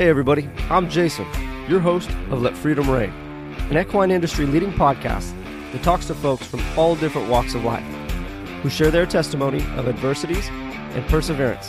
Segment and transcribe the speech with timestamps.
[0.00, 1.26] Hey, everybody, I'm Jason,
[1.68, 3.10] your host of Let Freedom Reign,
[3.68, 5.30] an equine industry leading podcast
[5.72, 7.84] that talks to folks from all different walks of life
[8.62, 11.68] who share their testimony of adversities and perseverance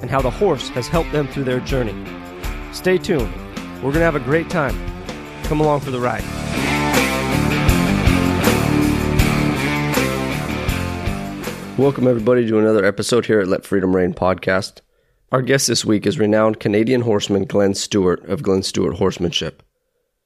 [0.00, 1.92] and how the horse has helped them through their journey.
[2.72, 3.30] Stay tuned,
[3.82, 4.74] we're going to have a great time.
[5.42, 6.24] Come along for the ride.
[11.78, 14.80] Welcome, everybody, to another episode here at Let Freedom Reign podcast.
[15.32, 19.62] Our guest this week is renowned Canadian horseman Glenn Stewart of Glenn Stewart Horsemanship.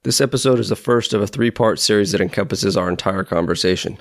[0.02, 3.98] This episode is the first of a three part series that encompasses our entire conversation.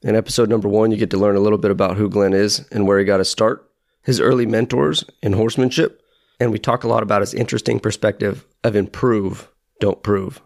[0.00, 2.66] In episode number one, you get to learn a little bit about who Glenn is
[2.72, 3.70] and where he got his start,
[4.02, 6.00] his early mentors in horsemanship,
[6.40, 10.40] and we talk a lot about his interesting perspective of improve, don't prove.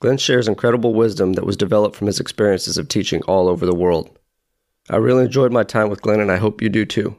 [0.00, 3.74] Glenn shares incredible wisdom that was developed from his experiences of teaching all over the
[3.74, 4.18] world.
[4.88, 7.18] I really enjoyed my time with Glenn, and I hope you do too.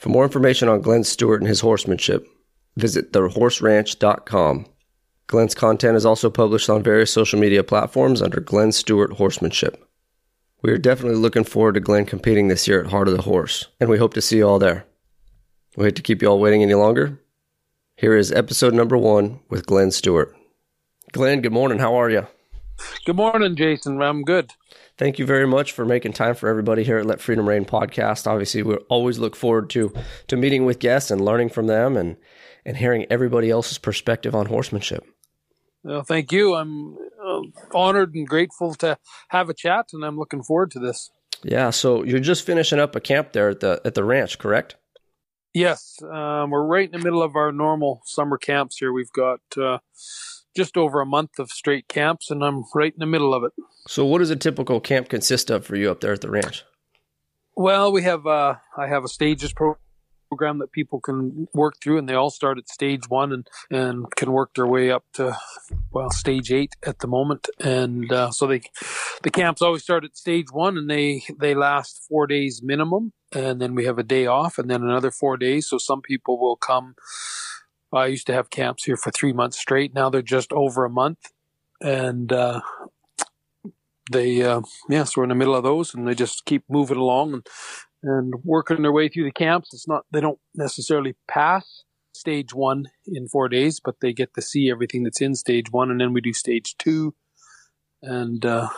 [0.00, 2.26] For more information on Glenn Stewart and his horsemanship,
[2.74, 4.66] visit thehorseranch.com.
[5.26, 9.86] Glenn's content is also published on various social media platforms under Glenn Stewart Horsemanship.
[10.62, 13.66] We are definitely looking forward to Glenn competing this year at Heart of the Horse,
[13.78, 14.86] and we hope to see you all there.
[15.76, 17.20] We hate to keep you all waiting any longer.
[17.94, 20.34] Here is episode number one with Glenn Stewart.
[21.12, 21.78] Glenn, good morning.
[21.78, 22.26] How are you?
[23.04, 24.00] Good morning, Jason.
[24.00, 24.50] I'm good.
[25.00, 28.26] Thank you very much for making time for everybody here at Let Freedom Reign podcast.
[28.26, 29.94] Obviously, we always look forward to
[30.26, 32.18] to meeting with guests and learning from them and
[32.66, 35.06] and hearing everybody else's perspective on horsemanship.
[35.82, 36.54] Well, thank you.
[36.54, 37.40] I'm uh,
[37.72, 41.10] honored and grateful to have a chat, and I'm looking forward to this.
[41.42, 41.70] Yeah.
[41.70, 44.76] So you're just finishing up a camp there at the at the ranch, correct?
[45.54, 48.92] Yes, um, we're right in the middle of our normal summer camps here.
[48.92, 49.78] We've got uh,
[50.56, 53.52] just over a month of straight camps, and I'm right in the middle of it.
[53.88, 56.64] So, what does a typical camp consist of for you up there at the ranch?
[57.56, 62.08] Well, we have uh, I have a stages program that people can work through, and
[62.08, 65.36] they all start at stage one and and can work their way up to
[65.90, 67.48] well stage eight at the moment.
[67.58, 68.62] And uh, so they
[69.22, 73.60] the camps always start at stage one, and they they last four days minimum, and
[73.60, 75.68] then we have a day off, and then another four days.
[75.68, 76.94] So some people will come
[77.92, 79.94] I used to have camps here for three months straight.
[79.94, 81.18] Now they're just over a month,
[81.80, 82.60] and uh,
[84.10, 86.98] they uh, yeah, so we're in the middle of those, and they just keep moving
[86.98, 87.46] along and
[88.02, 89.70] and working their way through the camps.
[89.72, 91.84] It's not they don't necessarily pass
[92.14, 95.90] stage one in four days, but they get to see everything that's in stage one,
[95.90, 97.14] and then we do stage two,
[98.02, 98.68] and uh,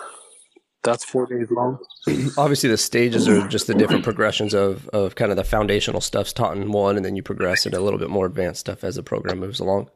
[0.82, 1.78] that's four days long.
[2.36, 6.32] Obviously, the stages are just the different progressions of, of kind of the foundational stuff's
[6.32, 8.96] taught in one, and then you progress into a little bit more advanced stuff as
[8.96, 9.88] the program moves along.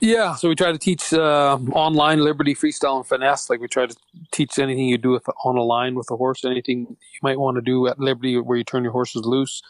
[0.00, 3.50] Yeah, so we try to teach uh, online liberty, freestyle, and finesse.
[3.50, 3.96] Like we try to
[4.32, 7.56] teach anything you do with on a line with a horse, anything you might want
[7.56, 9.62] to do at liberty where you turn your horses loose.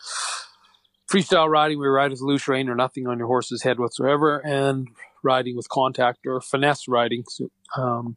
[1.11, 4.89] Freestyle riding, we ride with loose rein or nothing on your horse's head whatsoever, and
[5.23, 7.25] riding with contact or finesse riding.
[7.29, 8.17] So, um,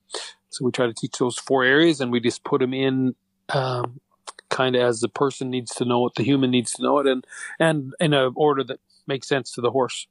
[0.50, 3.16] so we try to teach those four areas, and we just put them in
[3.50, 4.00] um,
[4.50, 7.08] kind of as the person needs to know it, the human needs to know it,
[7.08, 7.26] and
[7.60, 10.08] and in an order that makes sense to the horse.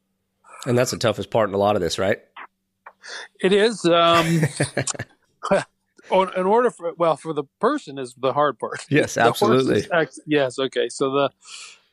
[0.64, 2.18] And that's the toughest part in a lot of this, right?
[3.40, 3.84] It is.
[3.84, 4.42] Um,
[6.10, 8.84] in order for well, for the person is the hard part.
[8.88, 9.86] Yes, absolutely.
[10.26, 10.88] Yes, okay.
[10.88, 11.30] So the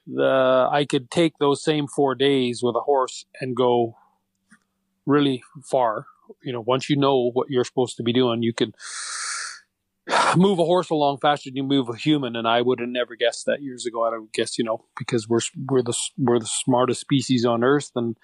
[0.07, 3.95] the I could take those same four days with a horse and go
[5.05, 6.05] really far
[6.41, 8.73] you know, once you know what you're supposed to be doing, you can
[10.35, 12.35] move a horse along faster than you move a human.
[12.35, 14.03] And I would have never guessed that years ago.
[14.03, 15.39] I would guess, you know, because we're
[15.69, 18.17] we're the we're the smartest species on earth and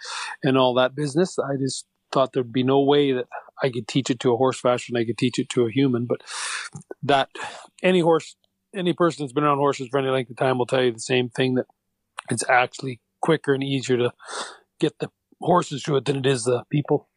[0.44, 1.38] and all that business.
[1.40, 3.28] I just thought there'd be no way that
[3.62, 5.72] I could teach it to a horse faster than I could teach it to a
[5.72, 6.06] human.
[6.06, 6.22] But
[7.03, 7.30] that
[7.84, 8.36] any horse,
[8.75, 11.00] any person that's been on horses for any length of time will tell you the
[11.00, 11.66] same thing that
[12.30, 14.14] it's actually quicker and easier to
[14.80, 15.09] get the
[15.42, 17.09] horses to it than it is the people.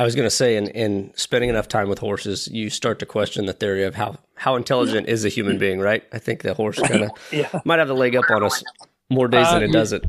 [0.00, 3.06] I was going to say, in, in spending enough time with horses, you start to
[3.06, 6.02] question the theory of how, how intelligent is a human being, right?
[6.10, 7.60] I think the horse kind of yeah.
[7.66, 8.64] might have the leg up on us
[9.10, 10.06] more days uh, than it doesn't.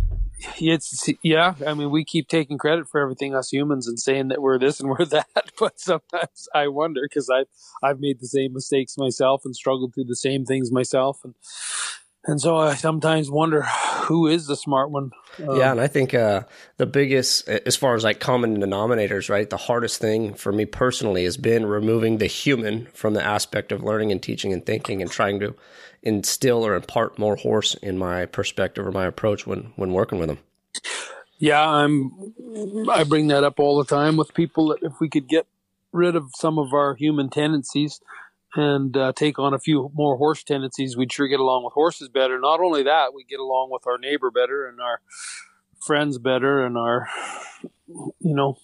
[0.61, 1.55] It's yeah.
[1.67, 4.79] I mean, we keep taking credit for everything us humans and saying that we're this
[4.79, 7.47] and we're that, but sometimes I wonder because I've
[7.83, 11.35] I've made the same mistakes myself and struggled through the same things myself, and
[12.25, 13.63] and so I sometimes wonder
[14.03, 15.11] who is the smart one.
[15.39, 16.43] Um, yeah, and I think uh,
[16.77, 19.49] the biggest, as far as like common denominators, right?
[19.49, 23.83] The hardest thing for me personally has been removing the human from the aspect of
[23.83, 25.55] learning and teaching and thinking, and trying to
[26.03, 30.29] instill or impart more horse in my perspective or my approach when when working with
[30.29, 30.39] them.
[31.39, 32.11] Yeah, I'm.
[32.91, 35.47] I bring that up all the time with people that if we could get
[35.91, 37.99] rid of some of our human tendencies
[38.55, 42.09] and uh, take on a few more horse tendencies, we'd sure get along with horses
[42.09, 42.39] better.
[42.39, 45.01] Not only that, we get along with our neighbor better and our
[45.79, 47.07] friends better and our
[48.19, 48.57] you know,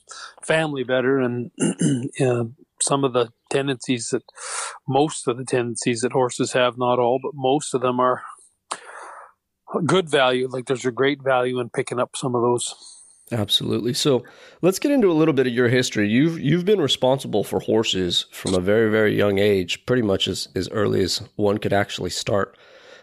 [0.43, 1.51] family better and
[2.81, 4.23] some of the tendencies that
[4.87, 8.23] most of the tendencies that horses have, not all, but most of them are
[9.85, 10.47] good value.
[10.47, 12.96] Like there's a great value in picking up some of those.
[13.31, 13.93] Absolutely.
[13.93, 14.23] So
[14.61, 16.07] let's get into a little bit of your history.
[16.07, 20.47] You've you've been responsible for horses from a very very young age, pretty much as
[20.55, 22.57] as early as one could actually start.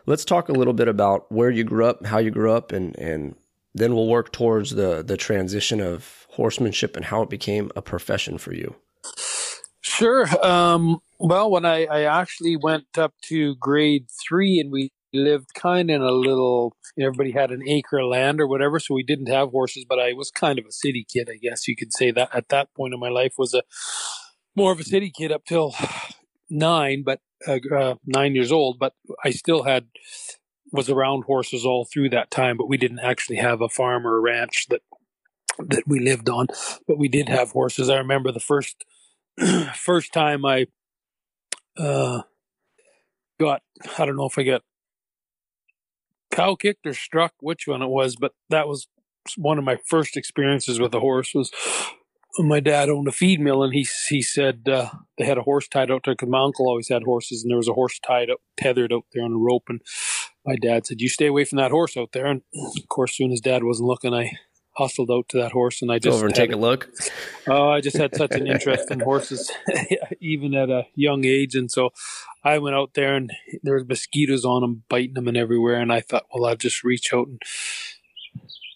[0.07, 2.97] Let's talk a little bit about where you grew up, how you grew up, and
[2.99, 3.37] and
[3.75, 8.39] then we'll work towards the the transition of horsemanship and how it became a profession
[8.39, 8.77] for you.
[9.83, 10.27] Sure.
[10.45, 15.91] Um, well, when I, I actually went up to grade three and we lived kind
[15.91, 19.29] of in a little, everybody had an acre of land or whatever, so we didn't
[19.29, 22.11] have horses, but I was kind of a city kid, I guess you could say
[22.11, 23.63] that at that point in my life was a
[24.57, 25.75] more of a city kid up till
[26.51, 28.95] nine, but uh, uh, nine years old, but
[29.25, 29.87] I still had
[30.73, 34.17] was around horses all through that time, but we didn't actually have a farm or
[34.17, 34.83] a ranch that
[35.59, 36.49] that we lived on,
[36.89, 37.89] but we did have horses.
[37.89, 38.85] I remember the first
[39.75, 40.67] first time I
[41.77, 42.23] uh,
[43.39, 43.63] got
[43.99, 44.63] I don't know if I got
[46.35, 48.89] cow kicked or struck, which one it was, but that was
[49.37, 51.51] one of my first experiences with a horse was
[52.39, 55.69] my dad owned a feed mill and he he said uh, they had a horse
[55.69, 58.29] tied out there because my uncle always had horses and there was a horse tied
[58.29, 59.81] up tethered out there on a rope and
[60.45, 62.27] my dad said you stay away from that horse out there.
[62.27, 64.33] And of course soon as dad wasn't looking I
[64.77, 66.89] hustled out to that horse and I just go over and take a look.
[67.47, 69.53] Oh, I just had such an interest in horses,
[70.21, 71.91] even at a young age, and so
[72.43, 73.31] I went out there and
[73.63, 76.83] there was mosquitoes on them, biting them and everywhere, and I thought, well, I'll just
[76.83, 77.43] reach out and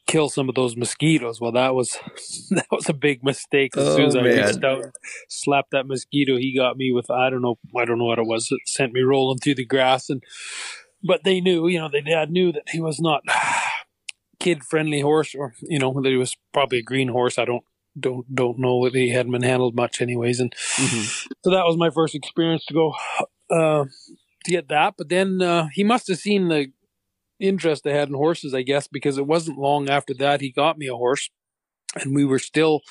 [0.07, 1.41] kill some of those mosquitoes.
[1.41, 1.97] Well, that was
[2.51, 3.75] that was a big mistake.
[3.75, 4.47] As oh, soon as oh, I man.
[4.47, 4.93] reached out, and
[5.31, 8.27] slapped that mosquito, he got me with I don't know, I don't know what it
[8.27, 8.49] was.
[8.51, 10.23] It sent me rolling through the grass, and
[11.03, 13.23] but they knew, you know, they dad knew that he was not
[14.41, 17.39] kid friendly horse, or you know that he was probably a green horse.
[17.39, 17.65] I don't
[17.99, 20.41] don't don't know that he hadn't been handled much, anyways.
[20.41, 21.29] And mm-hmm.
[21.45, 22.95] so that was my first experience to go
[23.51, 23.85] uh,
[24.45, 24.95] to get that.
[24.97, 26.73] But then uh, he must have seen the
[27.41, 30.79] interest I had in horses, I guess, because it wasn't long after that he got
[30.79, 31.31] me a horse,
[31.95, 32.83] and we were still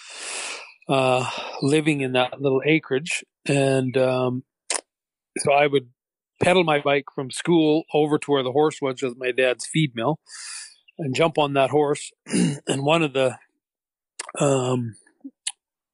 [0.88, 1.30] uh,
[1.62, 4.44] living in that little acreage, and um,
[5.38, 5.90] so I would
[6.42, 9.94] pedal my bike from school over to where the horse was with my dad's feed
[9.96, 10.20] mill
[10.98, 12.12] and jump on that horse.
[12.68, 13.38] and one of the
[14.40, 14.96] um,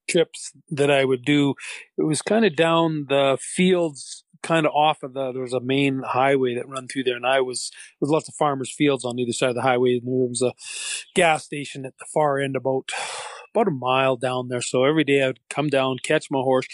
[0.09, 1.55] trips that I would do,
[1.97, 5.31] it was kind of down the fields, kind of off of the.
[5.31, 8.35] There was a main highway that run through there, and I was with lots of
[8.35, 9.95] farmers' fields on either side of the highway.
[9.97, 10.53] And there was a
[11.15, 12.89] gas station at the far end, about
[13.53, 14.61] about a mile down there.
[14.61, 16.67] So every day I'd come down, catch my horse,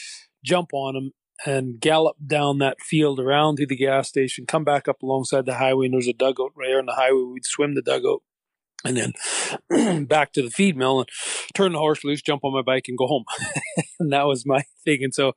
[0.43, 1.11] jump on him,
[1.45, 5.55] and gallop down that field around to the gas station, come back up alongside the
[5.55, 7.23] highway, and there's a dugout right there on the highway.
[7.33, 8.21] We'd swim the dugout
[8.85, 8.97] and
[9.69, 11.09] then back to the feed mill and
[11.53, 13.25] turn the horse loose, jump on my bike, and go home.
[13.99, 14.99] and that was my thing.
[15.03, 15.33] And so,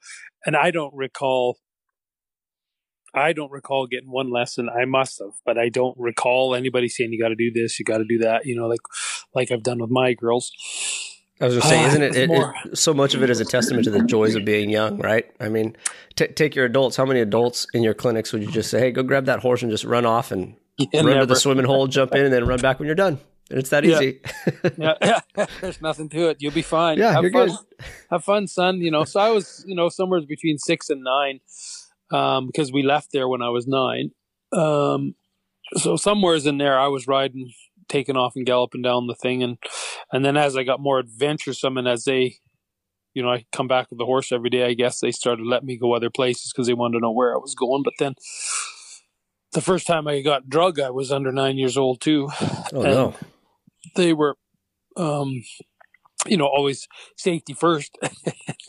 [0.47, 1.59] and I don't recall.
[3.15, 4.71] I don't recall getting one lesson.
[4.71, 7.85] I must have, but I don't recall anybody saying you got to do this, you
[7.85, 8.47] got to do that.
[8.47, 8.81] You know, like
[9.35, 10.51] like I've done with my girls.
[11.41, 13.41] I was going to say, uh, isn't it, it, it, so much of it is
[13.41, 15.29] a testament to the joys of being young, right?
[15.41, 15.77] I mean,
[16.15, 16.97] t- take your adults.
[16.97, 19.63] How many adults in your clinics would you just say, "Hey, go grab that horse
[19.63, 21.21] and just run off and yeah, run never.
[21.21, 23.19] to the swimming hole, jump in, and then run back when you're done"?
[23.51, 24.21] And it's that easy.
[24.79, 24.95] Yeah.
[25.37, 25.47] yeah.
[25.61, 26.39] There's nothing to it.
[26.41, 26.99] You'll be fine.
[26.99, 27.49] Yeah, Have you're fun.
[27.49, 27.87] good.
[28.11, 28.79] Have fun, son.
[28.79, 31.41] You know, so I was, you know, somewhere between six and nine,
[32.11, 34.13] um, because we left there when I was nine.
[34.53, 35.17] Um,
[35.75, 37.53] so somewhere's in there, I was riding
[37.89, 39.43] taking off and galloping down the thing.
[39.43, 39.59] And
[40.13, 42.37] and then as I got more adventuresome and as they
[43.15, 45.67] you know I come back with the horse every day I guess they started letting
[45.67, 47.83] me go other places because they wanted to know where I was going.
[47.83, 48.15] But then
[49.53, 52.29] the first time I got drug I was under 9 years old too.
[52.73, 53.15] Oh no.
[53.97, 54.37] they were
[54.97, 55.43] um
[56.27, 57.97] you know always safety first.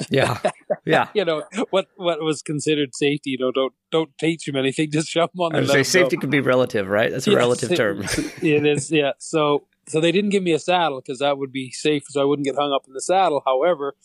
[0.09, 0.39] Yeah.
[0.85, 1.07] Yeah.
[1.13, 5.07] You know what what was considered safety you know don't don't teach them anything just
[5.07, 7.11] shove them on the say safety can be relative right?
[7.11, 8.03] That's a yes, relative it, term.
[8.41, 9.13] it is yeah.
[9.17, 12.25] So so they didn't give me a saddle because that would be safe so i
[12.25, 13.41] wouldn't get hung up in the saddle.
[13.45, 13.95] However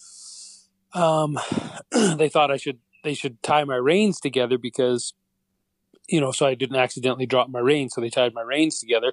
[0.94, 1.38] um
[1.90, 5.12] they thought i should they should tie my reins together because
[6.08, 9.12] you know so i didn't accidentally drop my reins so they tied my reins together.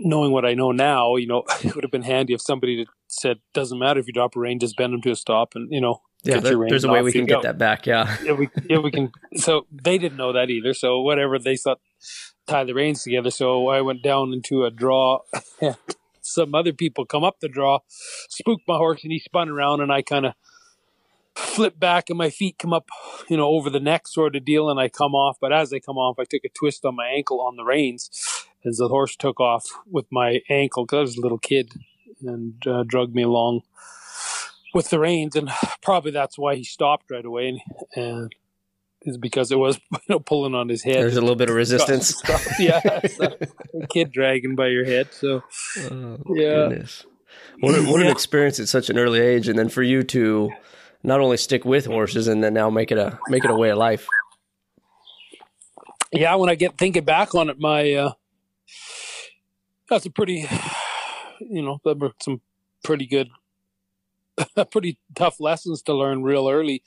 [0.00, 2.86] Knowing what I know now, you know, it would have been handy if somebody
[3.20, 5.70] said, "Doesn't matter if you drop a rein, just bend them to a stop," and
[5.70, 7.86] you know, yeah, there, there's a way we can get that back.
[7.86, 9.12] Yeah, yeah, we, yeah, we can.
[9.36, 10.74] So they didn't know that either.
[10.74, 11.80] So whatever they thought,
[12.46, 13.30] tie the reins together.
[13.30, 15.20] So I went down into a draw.
[16.20, 19.92] Some other people come up the draw, spooked my horse, and he spun around, and
[19.92, 20.34] I kind of
[21.36, 22.88] flip back and my feet come up,
[23.28, 25.36] you know, over the neck sort of deal, and I come off.
[25.40, 28.10] But as I come off, I took a twist on my ankle on the reins
[28.64, 31.72] as the horse took off with my ankle because I was a little kid.
[32.28, 33.62] And uh, drug me along
[34.74, 35.50] with the reins, and
[35.82, 37.48] probably that's why he stopped right away.
[37.48, 37.60] And,
[37.94, 38.34] and
[39.02, 40.96] is because it was you know, pulling on his head.
[40.96, 42.20] There's a little bit of resistance.
[42.58, 45.08] yeah, a kid dragging by your head.
[45.12, 45.42] So,
[45.90, 46.68] oh, yeah.
[46.68, 47.06] Goodness.
[47.60, 48.06] What, what yeah.
[48.06, 50.52] an experience at such an early age, and then for you to
[51.02, 53.70] not only stick with horses and then now make it a make it a way
[53.70, 54.06] of life.
[56.12, 58.12] Yeah, when I get thinking back on it, my uh,
[59.88, 60.48] that's a pretty,
[61.40, 62.40] you know, there were some
[62.84, 63.28] pretty good,
[64.70, 66.82] pretty tough lessons to learn real early,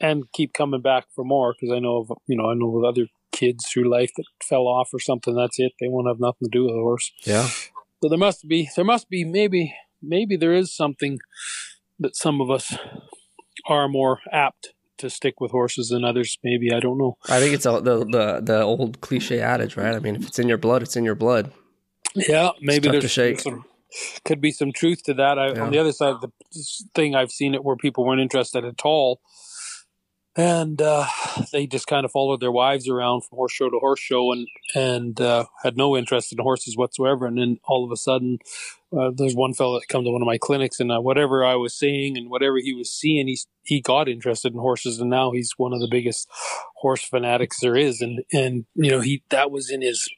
[0.00, 2.84] and keep coming back for more because I know of you know I know of
[2.84, 5.34] other kids through life that fell off or something.
[5.34, 5.72] That's it.
[5.80, 7.12] They won't have nothing to do with a horse.
[7.24, 7.48] Yeah.
[8.02, 11.20] So there must be there must be maybe maybe there is something
[11.98, 12.76] that some of us
[13.66, 16.38] are more apt to stick with horses than others.
[16.42, 17.16] Maybe I don't know.
[17.28, 19.94] I think it's the the the old cliche adage, right?
[19.94, 21.52] I mean, if it's in your blood, it's in your blood.
[22.14, 23.64] Yeah, maybe there's some,
[24.24, 25.38] could be some truth to that.
[25.38, 25.62] I, yeah.
[25.62, 26.30] On the other side of the
[26.94, 29.20] thing, I've seen it where people weren't interested at all
[30.36, 31.06] and uh,
[31.52, 34.48] they just kind of followed their wives around from horse show to horse show and
[34.74, 37.26] and uh, had no interest in horses whatsoever.
[37.26, 38.38] And then all of a sudden,
[38.96, 41.56] uh, there's one fellow that come to one of my clinics, and uh, whatever I
[41.56, 45.32] was saying and whatever he was seeing, he he got interested in horses, and now
[45.32, 46.28] he's one of the biggest
[46.76, 48.00] horse fanatics there is.
[48.00, 50.08] And and you know he that was in his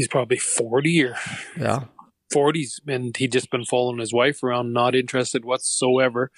[0.00, 1.16] he's probably forty or
[1.58, 1.84] yeah.
[2.32, 6.30] 40s and he'd just been following his wife around not interested whatsoever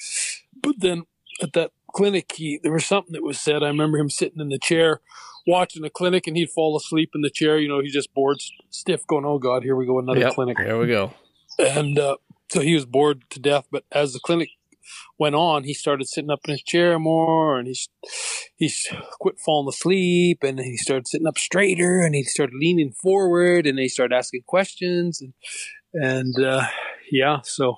[0.62, 1.02] but then
[1.42, 3.62] at that clinic, he, there was something that was said.
[3.62, 5.00] I remember him sitting in the chair
[5.46, 7.58] watching the clinic and he'd fall asleep in the chair.
[7.58, 8.40] You know, he just bored
[8.70, 9.98] stiff going, Oh God, here we go.
[9.98, 10.58] Another yep, clinic.
[10.58, 11.14] Here we go.
[11.58, 12.16] And, uh,
[12.50, 13.66] so he was bored to death.
[13.70, 14.50] But as the clinic
[15.18, 17.88] went on, he started sitting up in his chair more and he's,
[18.56, 18.88] he's
[19.20, 23.78] quit falling asleep and he started sitting up straighter and he started leaning forward and
[23.78, 25.34] he started asking questions and,
[25.94, 26.66] and, uh,
[27.10, 27.76] yeah, so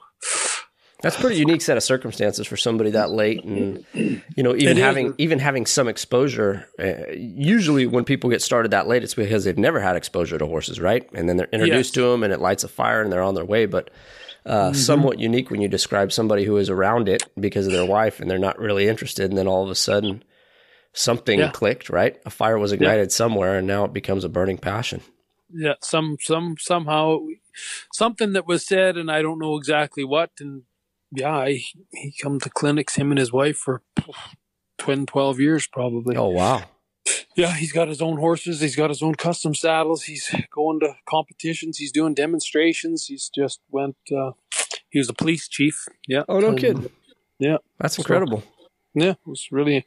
[1.05, 5.15] that's pretty unique set of circumstances for somebody that late, and you know, even having
[5.19, 6.67] even having some exposure.
[6.79, 10.47] Uh, usually, when people get started that late, it's because they've never had exposure to
[10.47, 11.07] horses, right?
[11.13, 12.03] And then they're introduced yes.
[12.03, 13.67] to them, and it lights a fire, and they're on their way.
[13.67, 13.91] But
[14.47, 14.75] uh, mm-hmm.
[14.75, 18.31] somewhat unique when you describe somebody who is around it because of their wife, and
[18.31, 20.23] they're not really interested, and then all of a sudden,
[20.93, 21.51] something yeah.
[21.51, 22.21] clicked, right?
[22.27, 23.15] A fire was ignited yeah.
[23.15, 25.01] somewhere, and now it becomes a burning passion.
[25.51, 27.19] Yeah, some some somehow
[27.93, 30.63] something that was said, and I don't know exactly what, and
[31.17, 33.83] yeah, he, he come to clinics, him and his wife, for
[34.79, 36.17] 10, 12 years probably.
[36.17, 36.65] Oh, wow.
[37.37, 38.61] Yeah, he's got his own horses.
[38.61, 40.05] He's got his own custom saddles.
[40.05, 41.79] He's going to competitions.
[41.79, 43.07] He's doing demonstrations.
[43.07, 44.33] He's just went, uh,
[44.91, 45.87] he was a police chief.
[46.07, 46.23] Yeah.
[46.29, 46.91] Oh, no kid.
[47.39, 47.59] Yeah.
[47.79, 48.41] That's incredible.
[48.41, 49.85] So, yeah, it was really,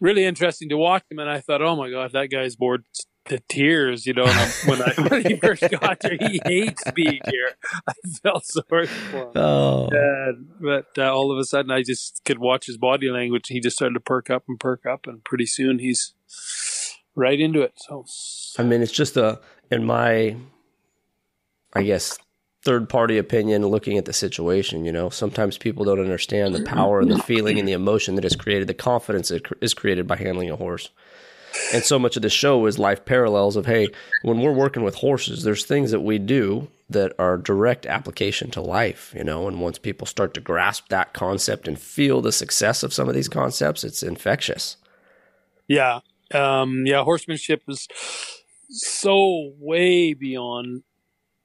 [0.00, 1.18] really interesting to watch him.
[1.18, 2.84] And I thought, oh my God, that guy's bored
[3.26, 4.26] the tears, you know,
[4.66, 6.16] when, I, when he first got there.
[6.18, 7.52] He hates being here.
[7.88, 9.28] I felt sorry for him.
[9.36, 9.88] Oh.
[9.92, 13.48] And, but uh, all of a sudden, I just could watch his body language.
[13.48, 16.14] He just started to perk up and perk up, and pretty soon he's
[17.14, 17.74] right into it.
[17.76, 18.04] So,
[18.58, 20.36] I mean, it's just a, in my,
[21.74, 22.18] I guess,
[22.64, 24.84] third party opinion looking at the situation.
[24.84, 28.24] You know, sometimes people don't understand the power and the feeling and the emotion that
[28.24, 30.90] is created, the confidence that is created by handling a horse.
[31.72, 33.88] And so much of the show is life parallels of, hey,
[34.22, 38.60] when we're working with horses, there's things that we do that are direct application to
[38.60, 42.82] life, you know, and once people start to grasp that concept and feel the success
[42.82, 44.76] of some of these concepts, it's infectious.
[45.68, 46.00] Yeah.
[46.34, 47.88] Um, yeah, horsemanship is
[48.68, 50.82] so way beyond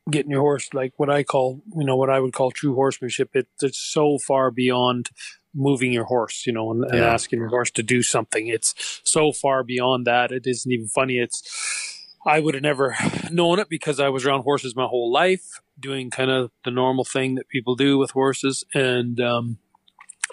[0.10, 3.36] getting your horse like what I call, you know, what I would call true horsemanship.
[3.36, 5.10] It, it's so far beyond
[5.54, 7.13] moving your horse, you know, and, and yeah.
[7.13, 8.48] asking your horse to do something.
[8.48, 10.32] It's so far beyond that.
[10.32, 11.18] It isn't even funny.
[11.18, 12.96] It's, I would have never
[13.32, 17.06] known it because I was around horses my whole life, doing kind of the normal
[17.06, 19.60] thing that people do with horses, and um,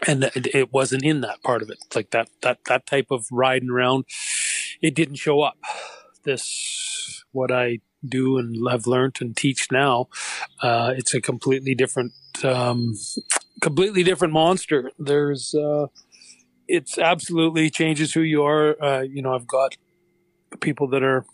[0.07, 1.79] and it wasn't in that part of it.
[1.95, 4.07] Like that that that type of riding around,
[4.83, 5.59] it didn't show up.
[6.25, 10.09] This what I do and have learned and teach now.
[10.61, 12.13] Uh, it's a completely different
[12.43, 12.95] um,
[13.61, 14.91] completely different monster.
[14.99, 15.87] There's, uh,
[16.69, 18.83] it's absolutely changes who you are.
[18.83, 19.77] Uh, you know, I've got
[20.61, 21.25] people that are,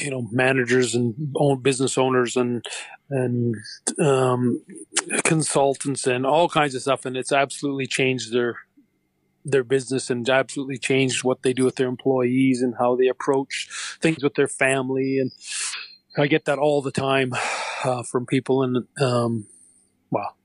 [0.00, 2.64] you know, managers and own business owners and
[3.10, 3.56] and
[3.98, 4.62] um,
[5.24, 8.56] consultants and all kinds of stuff, and it's absolutely changed their
[9.44, 13.68] their business and absolutely changed what they do with their employees and how they approach
[14.00, 15.18] things with their family.
[15.18, 15.32] And
[16.16, 17.32] I get that all the time
[17.84, 19.46] uh, from people, and um,
[20.10, 20.36] well,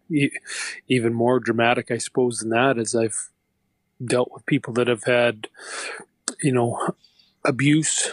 [0.87, 3.29] even more dramatic, I suppose, than that is I've
[4.03, 5.47] dealt with people that have had,
[6.41, 6.93] you know,
[7.43, 8.11] abuse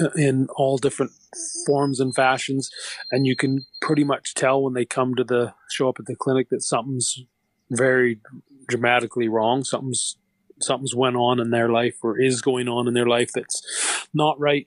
[0.00, 1.12] uh, in all different
[1.66, 2.70] forms and fashions,
[3.10, 6.16] and you can pretty much tell when they come to the show up at the
[6.16, 7.22] clinic that something's
[7.70, 8.20] very
[8.68, 9.62] dramatically wrong.
[9.64, 10.16] Something's
[10.64, 13.62] something's went on in their life or is going on in their life that's
[14.12, 14.66] not right.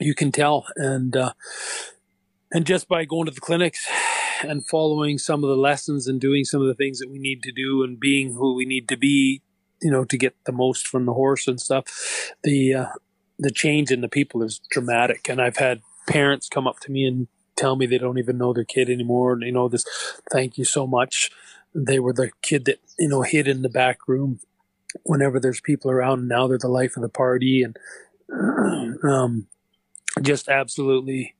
[0.00, 1.32] You can tell, and uh,
[2.50, 3.86] and just by going to the clinics
[4.42, 7.42] and following some of the lessons and doing some of the things that we need
[7.42, 9.42] to do and being who we need to be,
[9.80, 12.86] you know, to get the most from the horse and stuff, the uh,
[13.38, 15.28] the change in the people is dramatic.
[15.28, 18.52] And I've had parents come up to me and tell me they don't even know
[18.52, 19.32] their kid anymore.
[19.32, 19.84] And you know, this,
[20.30, 21.30] thank you so much.
[21.74, 24.40] They were the kid that you know hid in the back room
[25.02, 26.28] whenever there's people around.
[26.28, 27.76] Now they're the life of the party and
[29.04, 29.46] um,
[30.22, 31.34] just absolutely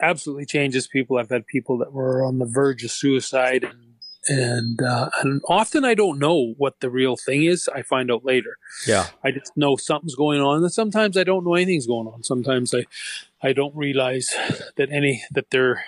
[0.00, 1.18] absolutely changes people.
[1.18, 3.94] I've had people that were on the verge of suicide and
[4.26, 7.68] and uh, and often I don't know what the real thing is.
[7.68, 8.56] I find out later.
[8.86, 12.22] Yeah, I just know something's going on, and sometimes I don't know anything's going on.
[12.22, 12.84] Sometimes I
[13.42, 14.34] I don't realize
[14.76, 15.84] that any that they're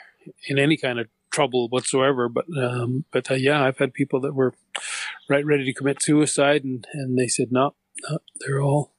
[0.49, 2.29] in any kind of trouble whatsoever.
[2.29, 4.55] But um, but uh, yeah, I've had people that were
[5.29, 7.75] right ready to commit suicide, and and they said no,
[8.09, 8.95] no they're all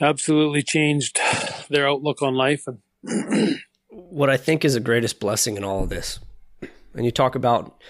[0.00, 1.18] absolutely changed
[1.68, 3.58] their outlook on life and
[3.90, 6.20] what I think is the greatest blessing in all of this.
[6.94, 7.80] And you talk about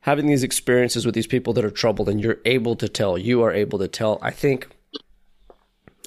[0.00, 3.42] having these experiences with these people that are troubled and you're able to tell, you
[3.42, 4.18] are able to tell.
[4.22, 4.68] I think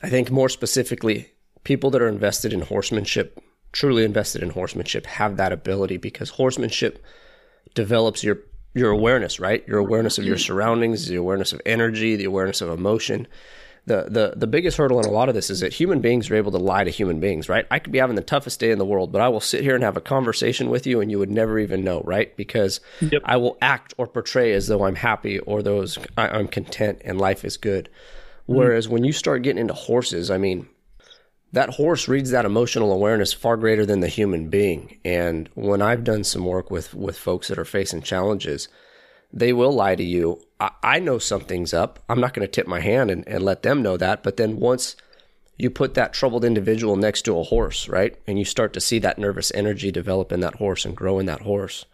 [0.01, 1.31] I think more specifically,
[1.63, 3.41] people that are invested in horsemanship,
[3.73, 7.03] truly invested in horsemanship, have that ability because horsemanship
[7.73, 8.39] develops your
[8.73, 9.67] your awareness, right?
[9.67, 13.27] Your awareness of your surroundings, the awareness of energy, the awareness of emotion
[13.85, 16.35] the the the biggest hurdle in a lot of this is that human beings are
[16.35, 17.67] able to lie to human beings, right?
[17.69, 19.75] I could be having the toughest day in the world, but I will sit here
[19.75, 22.35] and have a conversation with you, and you would never even know, right?
[22.37, 23.21] Because yep.
[23.25, 27.19] I will act or portray as though I'm happy or those I, am content and
[27.19, 27.89] life is good.
[28.43, 28.55] Mm-hmm.
[28.55, 30.67] Whereas when you start getting into horses, I mean,
[31.53, 34.99] that horse reads that emotional awareness far greater than the human being.
[35.05, 38.67] And when I've done some work with with folks that are facing challenges,
[39.31, 41.99] they will lie to you I, I know something's up.
[42.07, 44.23] I'm not going to tip my hand and, and let them know that.
[44.23, 44.95] But then once
[45.57, 48.17] you put that troubled individual next to a horse, right?
[48.25, 51.25] And you start to see that nervous energy develop in that horse and grow in
[51.27, 51.85] that horse.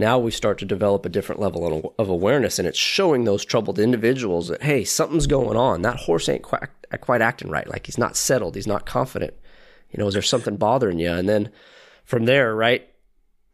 [0.00, 3.78] Now we start to develop a different level of awareness, and it's showing those troubled
[3.78, 5.82] individuals that, hey, something's going on.
[5.82, 6.70] That horse ain't quite,
[7.02, 7.68] quite acting right.
[7.68, 9.34] Like he's not settled, he's not confident.
[9.90, 11.12] You know, is there something bothering you?
[11.12, 11.52] And then
[12.04, 12.88] from there, right,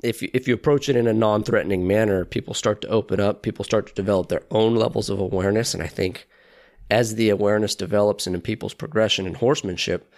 [0.05, 3.43] if you, if you approach it in a non-threatening manner, people start to open up.
[3.43, 6.29] People start to develop their own levels of awareness, and I think
[6.89, 10.15] as the awareness develops and in people's progression in horsemanship,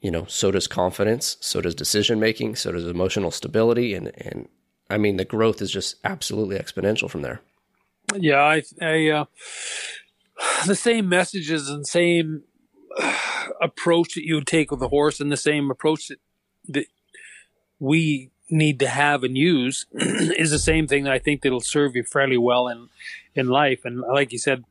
[0.00, 4.48] you know, so does confidence, so does decision making, so does emotional stability, and and
[4.90, 7.40] I mean the growth is just absolutely exponential from there.
[8.14, 9.24] Yeah, I, I uh,
[10.66, 12.42] the same messages and same
[13.60, 16.18] approach that you would take with a horse, and the same approach that
[16.68, 16.86] that
[17.78, 21.94] we need to have and use is the same thing that I think that'll serve
[21.94, 22.88] you fairly well in
[23.34, 23.84] in life.
[23.84, 24.64] And like you said,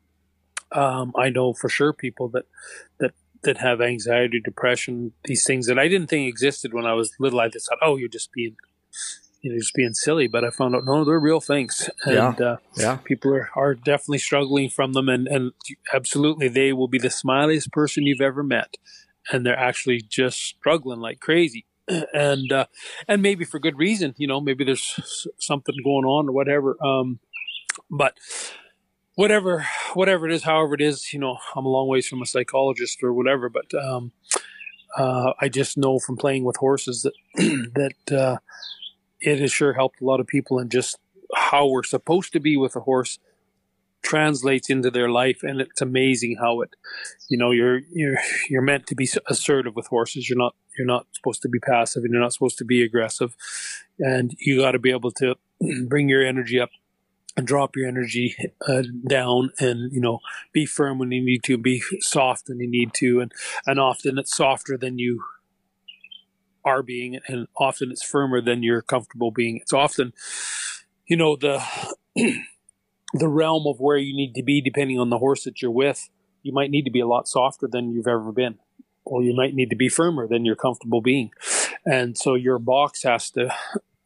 [0.72, 2.44] um, I know for sure people that
[2.98, 7.14] that that have anxiety, depression, these things that I didn't think existed when I was
[7.18, 7.40] little.
[7.40, 8.56] I just thought, oh, you're just being
[9.40, 10.28] you know just being silly.
[10.28, 12.46] But I found out no, they're real things, and yeah.
[12.46, 12.96] Uh, yeah.
[12.96, 15.52] people are, are definitely struggling from them, and and
[15.92, 18.76] absolutely they will be the smiliest person you've ever met,
[19.32, 21.66] and they're actually just struggling like crazy
[22.14, 22.66] and uh,
[23.08, 24.14] and maybe for good reason.
[24.16, 26.76] You know, maybe there's something going on or whatever.
[26.84, 27.20] Um,
[27.90, 28.18] but
[29.14, 32.26] whatever, whatever it is, however it is, you know, I'm a long ways from a
[32.26, 33.48] psychologist or whatever.
[33.48, 34.12] But um,
[34.96, 38.38] uh, I just know from playing with horses that that uh,
[39.20, 40.98] it has sure helped a lot of people and just
[41.34, 43.18] how we're supposed to be with a horse
[44.02, 46.70] translates into their life and it's amazing how it
[47.28, 50.28] you know you're you're you're meant to be assertive with horses.
[50.28, 53.36] You're not you're not supposed to be passive and you're not supposed to be aggressive.
[53.98, 55.36] And you got to be able to
[55.86, 56.70] bring your energy up
[57.36, 58.34] and drop your energy
[58.66, 60.20] uh, down and you know
[60.52, 63.32] be firm when you need to be soft when you need to and
[63.66, 65.22] and often it's softer than you
[66.64, 70.12] are being and often it's firmer than you're comfortable being it's often
[71.06, 71.62] you know the
[73.12, 76.08] the realm of where you need to be depending on the horse that you're with.
[76.42, 78.58] You might need to be a lot softer than you've ever been,
[79.04, 81.30] or you might need to be firmer than you're comfortable being.
[81.84, 83.52] And so your box has to,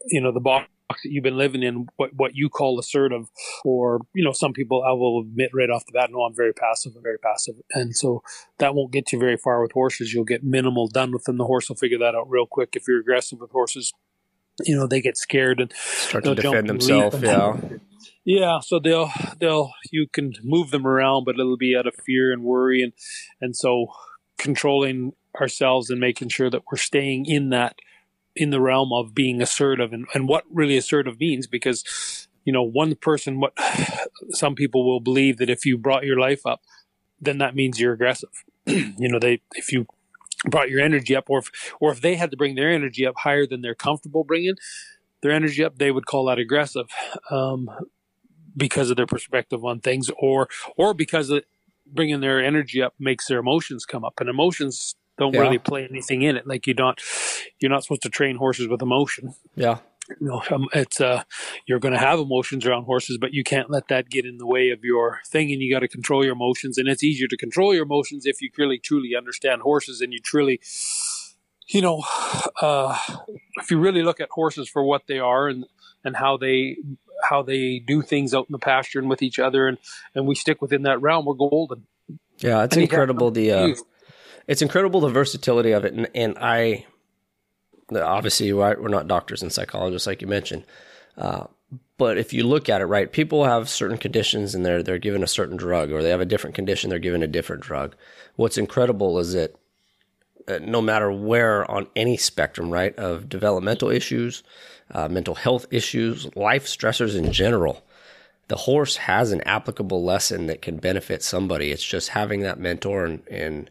[0.06, 3.26] you know, the box that you've been living in, what what you call assertive,
[3.64, 6.52] or you know, some people I will admit right off the bat, no, I'm very
[6.52, 8.22] passive, I'm very passive, and so
[8.58, 10.12] that won't get you very far with horses.
[10.12, 11.38] You'll get minimal done with them.
[11.38, 12.70] The horse will figure that out real quick.
[12.74, 13.92] If you're aggressive with horses,
[14.64, 17.20] you know they get scared and start to defend themselves.
[17.22, 17.56] Yeah.
[18.26, 22.32] Yeah, so they'll they'll you can move them around, but it'll be out of fear
[22.32, 22.92] and worry, and
[23.40, 23.86] and so
[24.38, 27.76] controlling ourselves and making sure that we're staying in that
[28.36, 32.62] in the realm of being assertive and, and what really assertive means because you know
[32.62, 33.52] one person what
[34.30, 36.62] some people will believe that if you brought your life up
[37.20, 38.30] then that means you're aggressive.
[38.66, 39.86] You know they if you
[40.46, 43.14] brought your energy up or if or if they had to bring their energy up
[43.18, 44.56] higher than they're comfortable bringing
[45.22, 46.86] their energy up they would call that aggressive
[47.30, 47.70] um,
[48.56, 51.44] because of their perspective on things or or because of
[51.86, 54.14] bringing their energy up makes their emotions come up.
[54.20, 55.40] And emotions don't Yeah.
[55.40, 57.00] really play anything in it like you don't
[57.60, 59.78] you're not supposed to train horses with emotion Yeah.
[60.20, 61.22] you know um, it's uh
[61.66, 64.46] you're going to have emotions around horses but you can't let that get in the
[64.46, 67.36] way of your thing and you got to control your emotions and it's easier to
[67.36, 70.60] control your emotions if you really truly understand horses and you truly
[71.68, 72.02] you know
[72.60, 72.98] uh
[73.60, 75.64] if you really look at horses for what they are and
[76.04, 76.76] and how they
[77.30, 79.78] how they do things out in the pasture and with each other and
[80.14, 81.86] and we stick within that realm we're golden
[82.40, 82.64] Yeah.
[82.64, 83.74] It's And incredible the uh,
[84.46, 86.84] it's incredible the versatility of it and, and i
[87.94, 90.64] obviously right, we're not doctors and psychologists like you mentioned
[91.16, 91.44] uh,
[91.96, 95.22] but if you look at it right people have certain conditions and they're they're given
[95.22, 97.94] a certain drug or they have a different condition they're given a different drug
[98.36, 99.54] what's incredible is that
[100.46, 104.42] uh, no matter where on any spectrum right of developmental issues
[104.90, 107.84] uh, mental health issues life stressors in general
[108.48, 111.70] the horse has an applicable lesson that can benefit somebody.
[111.70, 113.70] It's just having that mentor and, and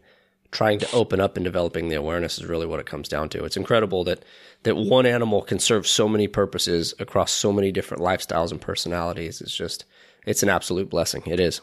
[0.54, 3.44] trying to open up and developing the awareness is really what it comes down to.
[3.44, 4.24] It's incredible that
[4.64, 9.42] that one animal can serve so many purposes across so many different lifestyles and personalities.
[9.42, 9.84] It's just
[10.26, 11.24] it's an absolute blessing.
[11.26, 11.60] It is.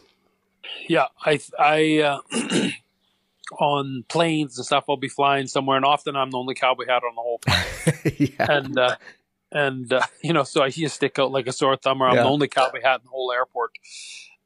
[0.87, 2.19] Yeah, I I uh,
[3.59, 4.85] on planes and stuff.
[4.89, 8.29] I'll be flying somewhere, and often I'm the only cowboy hat on the whole plane.
[8.37, 8.45] yeah.
[8.51, 8.95] and uh,
[9.51, 12.15] and uh, you know, so I just stick out like a sore thumb, or I'm
[12.15, 12.23] Yeah.
[12.23, 13.71] the only cowboy hat in the whole airport,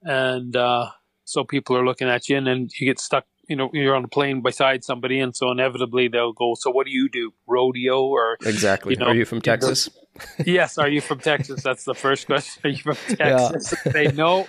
[0.04, 0.90] and uh,
[1.26, 3.26] so people are looking at you, and then you get stuck.
[3.48, 6.56] You know, you're on a plane beside somebody, and so inevitably they'll go.
[6.56, 7.34] So, what do you do?
[7.48, 8.94] Rodeo or Exactly.
[8.94, 9.90] you know, Are you from Texas?
[10.46, 10.78] yes?
[10.78, 11.62] Are you from Texas?
[11.64, 12.62] That's the first question.
[12.64, 13.50] Are you from Yeah.
[13.52, 13.76] Texas?
[13.94, 14.48] They know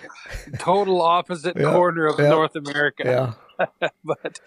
[0.59, 1.73] total opposite Yeah.
[1.73, 2.31] corner of Yeah.
[2.31, 3.89] North America Yeah.
[4.05, 4.39] but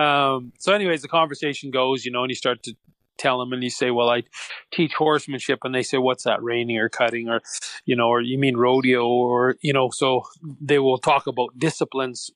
[0.00, 2.74] um, so anyways the conversation goes you know and you start to
[3.18, 4.22] tell them and you say well i
[4.72, 7.28] teach horsemanship and they say what's that reining or cutting?
[7.28, 7.40] or
[7.84, 9.06] you know or you mean rodeo?
[9.06, 10.22] or you know so
[10.60, 12.30] they will talk about disciplines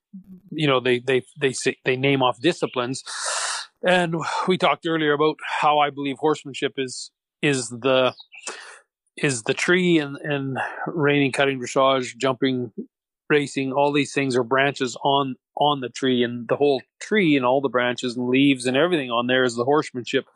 [0.51, 3.03] you know they they they say they name off disciplines.
[3.85, 4.15] And
[4.47, 8.15] we talked earlier about how i believe horsemanship is is the
[9.17, 12.73] is the tree and and reining cutting dressage jumping
[13.29, 17.45] racing all these things are branches on on the tree and the whole tree and
[17.45, 20.27] all the branches and leaves and everything on there is the horsemanship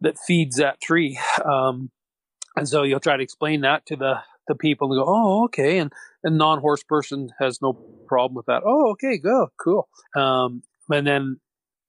[0.00, 1.18] that feeds that tree.
[1.44, 1.90] Um,
[2.56, 5.78] and so you'll try to explain that to the the people and go oh okay
[5.78, 5.90] and
[6.22, 7.72] a non-horse person has no
[8.06, 8.62] problem with that.
[8.64, 9.88] Oh okay good cool.
[10.14, 11.40] Um, and then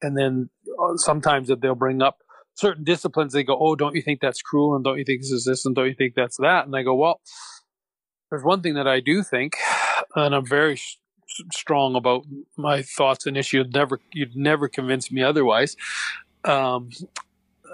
[0.01, 0.49] and then
[0.81, 2.19] uh, sometimes that they'll bring up
[2.53, 3.33] certain disciplines.
[3.33, 5.65] They go oh don't you think that's cruel and don't you think this is this
[5.65, 6.65] and don't you think that's that?
[6.65, 7.19] And i go well
[8.29, 9.55] there's one thing that i do think
[10.15, 10.79] and i'm very
[11.51, 12.25] strong about
[12.57, 13.57] my thoughts and issue.
[13.57, 15.75] You'd never, you'd never convince me otherwise.
[16.43, 16.89] Um,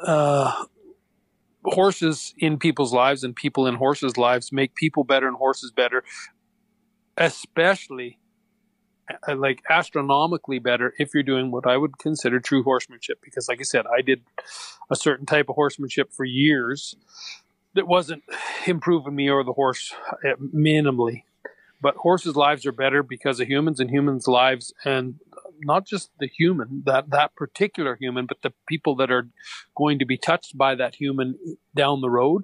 [0.06, 0.66] uh,
[1.64, 6.04] horses in people's lives and people in horses' lives make people better and horses better,
[7.18, 8.18] especially
[9.28, 13.20] uh, like astronomically better if you're doing what I would consider true horsemanship.
[13.22, 14.22] Because, like I said, I did
[14.90, 16.96] a certain type of horsemanship for years
[17.74, 18.24] that wasn't
[18.66, 19.94] improving me or the horse
[20.26, 21.24] uh, minimally
[21.82, 25.16] but horses' lives are better because of humans and humans' lives, and
[25.60, 29.28] not just the human that that particular human, but the people that are
[29.76, 31.38] going to be touched by that human
[31.76, 32.44] down the road.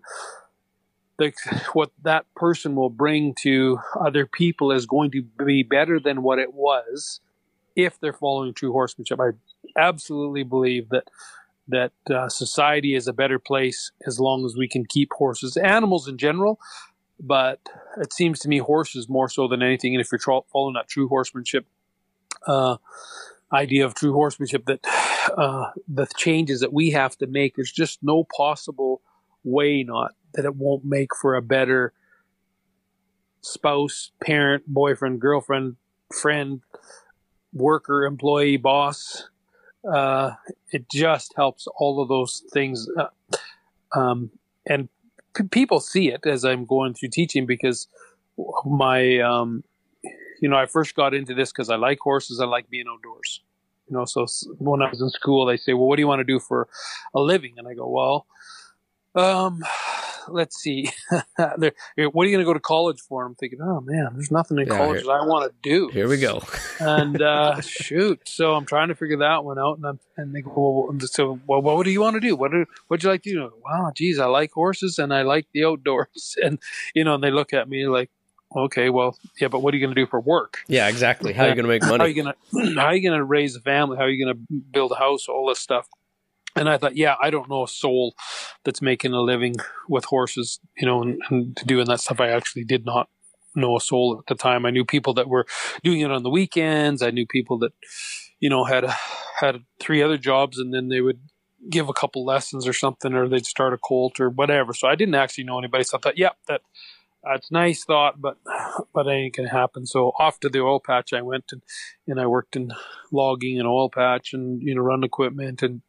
[1.17, 1.33] The,
[1.73, 6.37] what that person will bring to other people is going to be better than what
[6.37, 7.21] it was
[7.75, 9.19] if they're following true horsemanship.
[9.19, 9.31] I
[9.75, 11.05] absolutely believe that
[11.69, 16.07] that uh, society is a better place as long as we can keep horses, animals
[16.07, 16.59] in general,
[17.19, 17.59] but
[17.97, 19.93] it seems to me horses more so than anything.
[19.93, 21.65] And if you're tra- following that true horsemanship
[22.45, 22.77] uh,
[23.51, 24.85] idea of true horsemanship, that
[25.37, 29.01] uh, the changes that we have to make, there's just no possible
[29.43, 31.93] way not that it won't make for a better
[33.41, 35.77] spouse, parent, boyfriend, girlfriend,
[36.13, 36.61] friend,
[37.53, 39.29] worker, employee, boss.
[39.89, 40.31] Uh,
[40.71, 42.87] it just helps all of those things.
[42.97, 43.07] Uh,
[43.97, 44.31] um,
[44.65, 44.89] and
[45.37, 47.87] p- people see it as I'm going through teaching because
[48.65, 49.63] my, um,
[50.41, 52.39] you know, I first got into this because I like horses.
[52.39, 53.41] I like being outdoors.
[53.89, 54.25] You know, so
[54.57, 56.67] when I was in school, they say, "Well, what do you want to do for
[57.13, 58.25] a living?" And I go, "Well,
[59.15, 59.63] um,
[60.29, 60.89] let's see.
[61.09, 63.25] what are you going to go to college for?
[63.25, 65.89] I'm thinking, oh man, there's nothing in Yeah, college here- that I want to do.
[65.89, 66.41] Here we go.
[66.79, 69.77] and uh, shoot, so I'm trying to figure that one out.
[69.77, 72.35] And I'm, and they go, well, so well, what do you want to do?
[72.35, 73.51] What do what'd you like to do?
[73.65, 76.35] Wow, geez, I like horses and I like the outdoors.
[76.43, 76.59] And
[76.93, 78.11] you know, and they look at me like,
[78.55, 80.59] okay, well, yeah, but what are you going to do for work?
[80.67, 81.33] Yeah, exactly.
[81.33, 81.97] How are you going to make money?
[81.97, 83.97] How are you gonna how are you gonna raise a family?
[83.97, 84.39] How are you gonna
[84.71, 85.27] build a house?
[85.27, 85.87] All this stuff.
[86.57, 88.15] And I thought, yeah, I don't know a soul
[88.63, 89.55] that's making a living
[89.87, 92.19] with horses, you know, and, and doing that stuff.
[92.19, 93.09] I actually did not
[93.55, 94.65] know a soul at the time.
[94.65, 95.45] I knew people that were
[95.83, 97.01] doing it on the weekends.
[97.01, 97.73] I knew people that,
[98.39, 98.85] you know, had
[99.39, 101.19] had three other jobs, and then they would
[101.69, 104.73] give a couple lessons or something, or they'd start a colt or whatever.
[104.73, 105.83] So I didn't actually know anybody.
[105.83, 106.61] So I thought, yeah, that
[107.23, 108.37] that's nice thought, but
[108.93, 109.85] but it ain't gonna happen.
[109.85, 111.61] So off to the oil patch I went and
[112.07, 112.71] and I worked in
[113.11, 115.81] logging and oil patch and you know run equipment and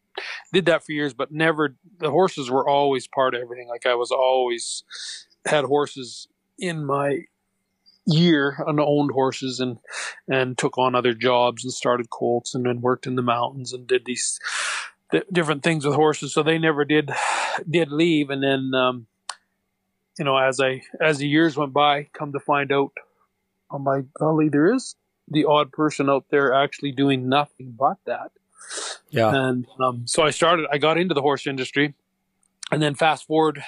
[0.53, 3.69] did that for years, but never the horses were always part of everything.
[3.69, 4.85] Like I was always
[5.47, 6.29] had horses
[6.59, 7.21] in my
[8.07, 9.79] year and owned horses and
[10.29, 13.87] and took on other jobs and started colts and then worked in the mountains and
[13.87, 14.41] did these
[15.13, 16.33] di different things with horses.
[16.33, 17.11] So they never did
[17.69, 18.31] did leave.
[18.31, 19.07] And then um,
[20.19, 22.93] you know as I as the years went by, come to find out,
[23.71, 24.95] oh my golly, there is
[25.31, 28.33] the odd person out there actually doing nothing but that.
[29.11, 29.35] Yeah.
[29.35, 31.95] And um, so I started, I got into the horse industry.
[32.71, 33.63] And then fast forward,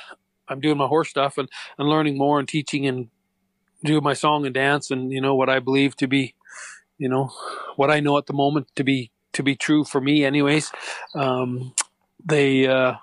[0.49, 1.49] I'm doing my horse stuff and,
[1.79, 3.09] and learning more and teaching and
[3.85, 6.35] doing my song and dance and, you know, what I believe to be,
[6.99, 7.33] you know,
[7.77, 10.71] what I know at the moment to be, to be true for me anyways.
[11.15, 11.75] Um,
[12.23, 12.95] they, uh,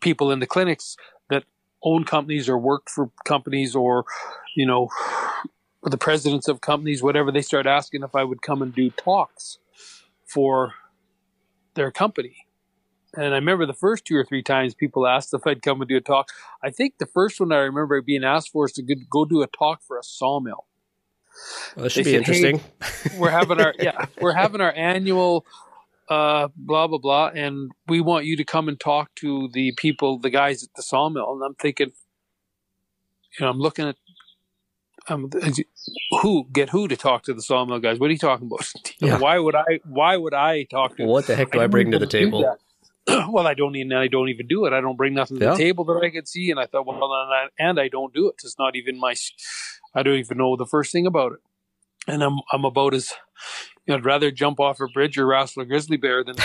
[0.00, 0.96] people in the clinics
[1.30, 1.44] that
[1.82, 4.04] own companies or work for companies or,
[4.54, 4.90] you know,
[5.82, 9.58] the presidents of companies, whatever, they start asking if I would come and do talks
[10.26, 10.74] for
[11.74, 12.46] their company.
[13.16, 15.88] And I remember the first two or three times people asked if I'd come and
[15.88, 16.30] do a talk.
[16.62, 19.46] I think the first one I remember being asked for is to go- do a
[19.46, 20.66] talk for a sawmill.
[21.76, 22.60] Well, that should They be said, "Hey, interesting.
[23.18, 25.44] We're having our yeah, we're having our annual
[26.08, 30.18] uh blah blah blah and we want you to come and talk to the people
[30.18, 31.92] the guys at the sawmill and i'm thinking
[33.38, 33.96] you know i'm looking at
[35.08, 35.30] um,
[36.22, 38.66] who get who to talk to the sawmill guys what are you talking about
[39.00, 39.18] You know, Yeah.
[39.18, 41.90] why would i why would i talk to what the heck do I don't bring
[41.90, 42.56] to the table?
[43.28, 44.72] well, I don't even I don't even do it.
[44.72, 45.50] I don't bring nothing to Yeah.
[45.50, 48.14] the table that I could see, and I thought, well, and I, and I don't
[48.14, 48.36] do it.
[48.42, 49.14] It's not even my.
[49.94, 51.38] I don't even know the first thing about it,
[52.08, 53.12] and I'm I'm about as.
[53.86, 56.36] You know, I'd rather jump off a bridge or wrestle a grizzly bear than,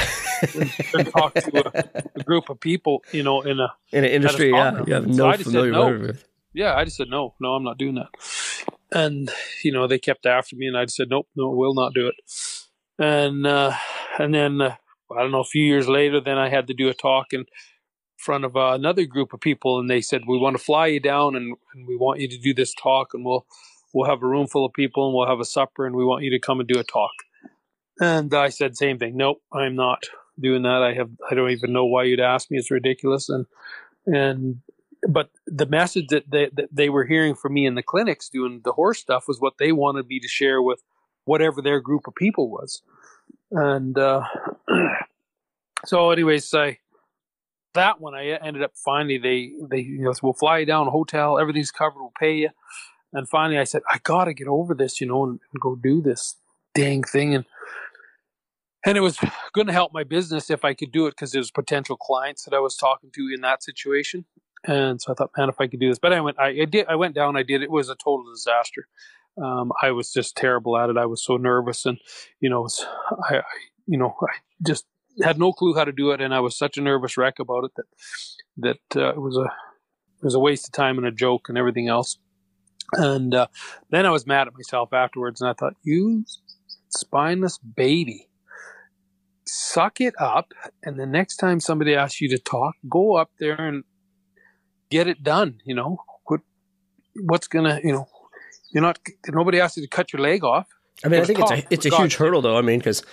[0.54, 1.72] than, than talk to a,
[2.18, 3.02] a group of people.
[3.14, 4.86] You know, in a In an industry, yeah, sawmill.
[4.90, 5.44] you have So no I no.
[5.44, 6.20] familiarity
[6.54, 8.08] yeah, I just said no, no, I'm not doing that.
[8.92, 9.32] And
[9.64, 12.08] you know, they kept after me, and I said nope, no, we will not do
[12.08, 12.16] it.
[12.98, 13.74] And uh,
[14.18, 14.76] and then uh,
[15.16, 17.46] I don't know, a few years later, then I had to do a talk in
[18.18, 21.00] front of uh, another group of people, and they said we want to fly you
[21.00, 23.46] down, and, and we want you to do this talk, and we'll
[23.94, 26.24] we'll have a room full of people, and we'll have a supper, and we want
[26.24, 27.12] you to come and do a talk.
[28.00, 29.18] And I said same thing.
[29.18, 30.06] Nope, I'm not
[30.40, 30.82] doing that.
[30.84, 32.58] I have I don't even know why you'd ask me.
[32.58, 33.30] It's ridiculous.
[33.30, 33.46] And
[34.06, 34.62] and
[35.08, 38.62] but the message that they, that they were hearing from me in the clinics doing
[38.64, 40.84] the horse stuff was what they wanted me to share with
[41.26, 42.82] whatever their group of people was.
[43.52, 44.24] And uh,
[45.86, 46.80] so, anyways, I
[47.76, 51.40] that one I ended up finally they they you know we'll fly you down hotel,
[51.40, 52.50] everything's covered, we'll pay you.
[53.14, 55.76] And finally, I said I got to get over this, you know, and, and go
[55.76, 56.36] do this
[56.76, 57.36] dang thing.
[57.36, 57.46] And
[58.86, 59.18] and it was
[59.54, 62.54] going to help my business if I could do it because there's potential clients that
[62.54, 64.26] I was talking to in that situation.
[64.66, 66.66] And so I thought, man, if I could do this, but I went, I, I
[66.66, 67.62] did, I went down, I did.
[67.62, 68.88] It was a total disaster.
[69.42, 70.98] Um, I was just terrible at it.
[70.98, 71.98] I was so nervous, and
[72.42, 72.68] you know,
[73.30, 73.44] I, I,
[73.86, 74.86] you know, I just
[75.24, 77.64] had no clue how to do it, and I was such a nervous wreck about
[77.66, 77.86] it that
[78.58, 81.58] that uh, it was a it was a waste of time and a joke and
[81.58, 82.18] everything else.
[82.94, 83.48] And uh,
[83.92, 86.26] then I was mad at myself afterwards, and I thought, you
[86.90, 88.30] spineless baby
[89.50, 93.56] suck it up and the next time somebody asks you to talk go up there
[93.56, 93.84] and
[94.90, 96.42] get it done you know what
[97.16, 98.08] what's gonna you know
[98.72, 100.68] you're not nobody asked you to cut your leg off
[101.04, 102.58] I mean, I think it's a it's a huge hurdle, though.
[102.58, 103.04] I mean, because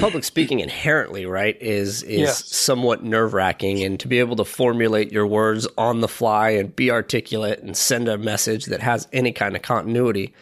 [0.00, 2.44] public speaking inherently, right, is is Yes.
[2.44, 6.74] somewhat nerve wracking, and to be able to formulate your words on the fly and
[6.74, 10.34] be articulate and send a message that has any kind of continuity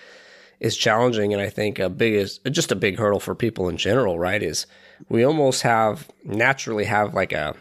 [0.61, 1.35] is challenging.
[1.35, 4.67] And I think a biggest, just a big hurdle for people in general, right, is
[5.11, 7.55] we almost have naturally have like a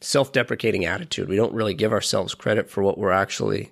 [0.00, 1.28] self deprecating attitude.
[1.28, 3.70] We don't really give ourselves credit for what we're actually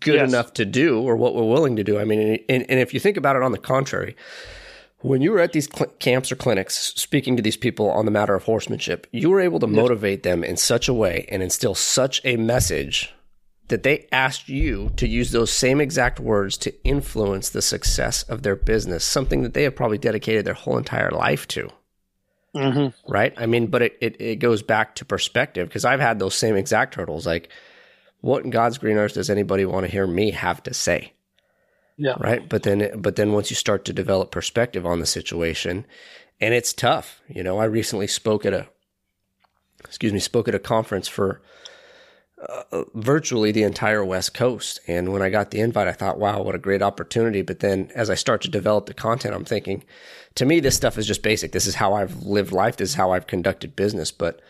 [0.00, 0.28] good Yes.
[0.28, 1.98] enough to do or what we're willing to do.
[1.98, 4.16] I mean, and, and if you think about it on the contrary,
[5.00, 8.10] when you were at these cl- camps or clinics speaking to these people on the
[8.10, 11.74] matter of horsemanship, you were able to motivate them in such a way and instill
[11.76, 13.14] such a message
[13.68, 18.42] that they asked you to use those same exact words to influence the success of
[18.42, 21.68] their business, something that they have probably dedicated their whole entire life to.
[22.56, 23.12] Mm-hmm.
[23.12, 23.34] Right?
[23.36, 26.56] I mean, but it, it, it goes back to perspective because I've had those same
[26.56, 27.26] exact hurdles.
[27.26, 27.50] Like,
[28.20, 31.12] what in God's green earth does anybody want to hear me have to say?
[31.96, 32.14] Yeah.
[32.18, 32.48] Right.
[32.48, 35.84] But then, but then once you start to develop perspective on the situation,
[36.40, 38.68] and it's tough, you know, I recently spoke at a,
[39.80, 41.42] excuse me, spoke at a conference for
[42.46, 44.80] uh, virtually the entire West Coast.
[44.86, 47.42] And when I got the invite, I thought, wow, what a great opportunity.
[47.42, 49.84] But then as I start to develop the content, I'm thinking,
[50.36, 51.52] to me, this stuff is just basic.
[51.52, 52.76] This is how I've lived life.
[52.76, 54.12] This is how I've conducted business.
[54.12, 54.40] But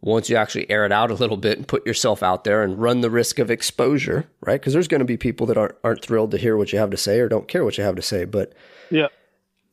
[0.00, 2.80] once you actually air it out a little bit and put yourself out there and
[2.80, 4.60] run the risk of exposure, right?
[4.60, 6.90] Because there's going to be people that aren't, aren't thrilled to hear what you have
[6.90, 8.24] to say or don't care what you have to say.
[8.24, 8.54] But
[8.90, 9.08] yeah,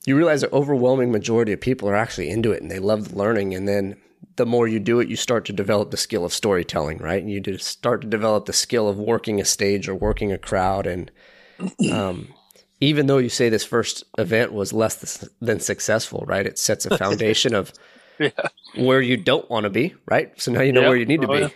[0.05, 3.55] you realize the overwhelming majority of people are actually into it and they love learning.
[3.55, 3.95] And then
[4.37, 7.21] the more you do it, you start to develop the skill of storytelling, right?
[7.21, 10.37] And you just start to develop the skill of working a stage or working a
[10.37, 10.87] crowd.
[10.87, 11.11] And
[11.91, 12.33] um,
[12.79, 16.45] even though you say this first event was less than successful, right?
[16.45, 17.73] It sets a foundation of
[18.19, 18.29] yeah.
[18.75, 20.39] where you don't want to be, right?
[20.39, 21.53] So now you know where you need to oh, be.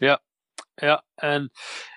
[0.00, 0.16] Yeah.
[0.82, 0.98] yeah.
[1.22, 1.50] And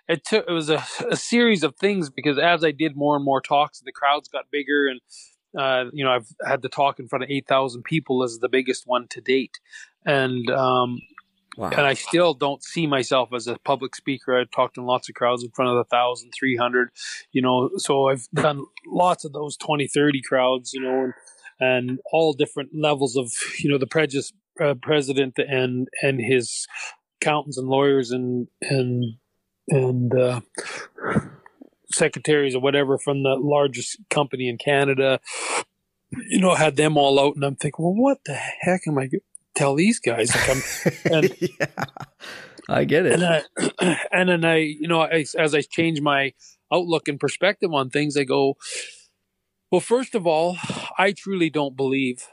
[0.07, 3.25] it took, it was a, a series of things because as I did more and
[3.25, 5.01] more talks, the crowds got bigger and,
[5.57, 8.83] uh, you know, I've had the talk in front of 8,000 people as the biggest
[8.85, 9.59] one to date.
[10.05, 11.01] And, um,
[11.57, 11.69] Wow.
[11.69, 14.37] And I still don't see myself as a public speaker.
[14.37, 16.89] I've talked in lots of crowds in front of a thousand, three hundred,
[17.31, 21.13] you know, so I've done lots of those 20, 30 crowds, you know, and,
[21.59, 26.67] and all different levels of, you know, the prejudice, uh, president and, and his
[27.21, 29.15] accountants and lawyers and, and,
[29.69, 30.41] and, uh,
[31.91, 35.19] secretaries or whatever from the largest company in Canada,
[36.27, 39.07] you know, had them all out, and I'm thinking, well, what the heck am I
[39.55, 40.33] tell these guys?
[40.35, 41.85] Like I'm, and, yeah,
[42.69, 43.13] I get it.
[43.13, 46.33] And, I, and then I, you know, I, as I change my
[46.71, 48.55] outlook and perspective on things, I go,
[49.71, 50.57] well, first of all,
[50.97, 52.23] I truly don't believe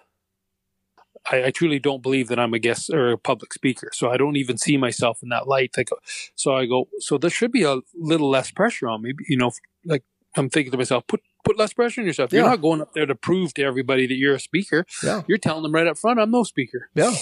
[1.30, 3.90] I, I, truly don't believe that I'm a guest or a public speaker.
[3.92, 5.70] So I don't even see myself in that light.
[5.76, 5.88] Like,
[6.34, 9.12] so I go, so there should be a little less pressure on me.
[9.28, 9.52] You know,
[9.84, 10.02] like
[10.36, 12.32] I'm thinking to myself, put put less pressure on yourself.
[12.32, 14.84] You're not going up there to prove to everybody that you're a speaker.
[15.02, 15.22] Yeah.
[15.26, 16.88] You're telling them right up front, I'm no speaker.
[16.94, 17.14] Yeah.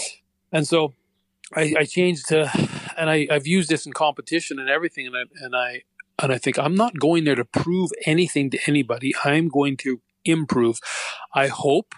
[0.52, 0.94] And so
[1.54, 2.50] I, I changed to,
[2.96, 5.83] and I, I've used this in competition and everything, and I and I
[6.22, 9.14] and I think I'm not going there to prove anything to anybody.
[9.24, 10.78] I'm going to improve.
[11.35, 11.94] I hope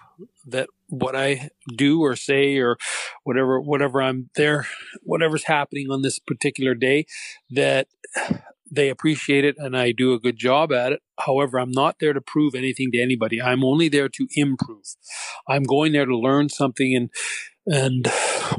[0.47, 2.77] that what I do or say or
[3.23, 4.67] whatever whatever I'm there
[5.01, 7.05] whatever's happening on this particular day
[7.49, 7.87] that
[8.73, 11.01] they appreciate it and I do a good job at it.
[11.19, 13.41] However, I'm not there to prove anything to anybody.
[13.41, 14.83] I'm only there to improve.
[15.47, 17.09] I'm going there to learn something and
[17.65, 18.11] and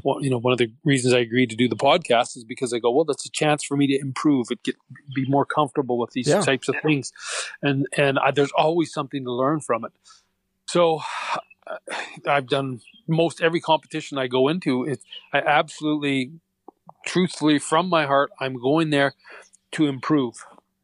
[0.02, 2.72] well, you know one of the reasons I agreed to do the podcast is because
[2.72, 4.76] I go well that's a chance for me to improve it get
[5.14, 6.40] be more comfortable with these yeah.
[6.40, 7.12] types of things
[7.62, 9.92] and and I, there's always something to learn from it.
[10.66, 11.00] So
[12.26, 14.84] I've done most every competition I go into.
[14.84, 16.32] It's I absolutely,
[17.06, 19.14] truthfully, from my heart, I'm going there
[19.74, 20.34] to improve,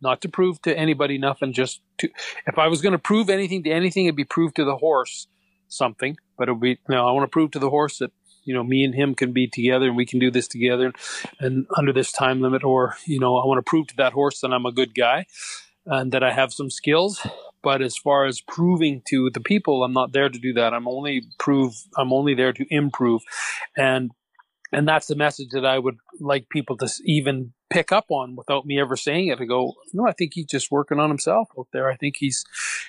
[0.00, 1.53] not to prove to anybody nothing.
[1.53, 2.09] Just to,
[2.46, 5.26] if I was going to prove anything to anything, it'd be prove to the horse
[5.68, 6.16] something.
[6.38, 7.07] But it would be no.
[7.07, 8.12] I want to prove to the horse that
[8.44, 10.96] you know me and him can be together and we can do this together and,
[11.40, 12.64] and under this time limit.
[12.64, 15.26] Or you know, I want to prove to that horse that I'm a good guy
[15.87, 17.26] and that I have some skills
[17.62, 20.72] but as far as proving to the people, I'm not there to do that.
[20.72, 21.74] I'm only prove.
[21.96, 23.22] I'm only there to improve,
[23.76, 24.11] and
[24.72, 28.66] and that's the message that I would like people to even pick up on without
[28.66, 29.38] me ever saying it.
[29.38, 31.90] To go, no, I think he's just working on himself out there.
[31.90, 32.44] I think he's,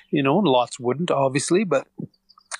[0.09, 1.87] you know, and lots wouldn't obviously, but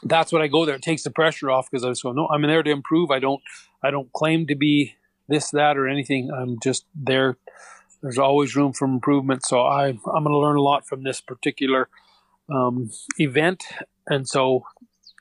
[0.03, 0.75] that's what I go there.
[0.75, 3.12] It takes the pressure off because I just go, no, I'm there to improve.
[3.12, 3.41] I don't,
[3.84, 4.95] I don't claim to be
[5.27, 6.31] this, that, or anything.
[6.31, 7.38] I'm just there
[8.01, 9.45] there's always room for improvement.
[9.45, 11.88] So I, I'm going to learn a lot from this particular
[12.53, 13.63] um, event.
[14.07, 14.65] And so,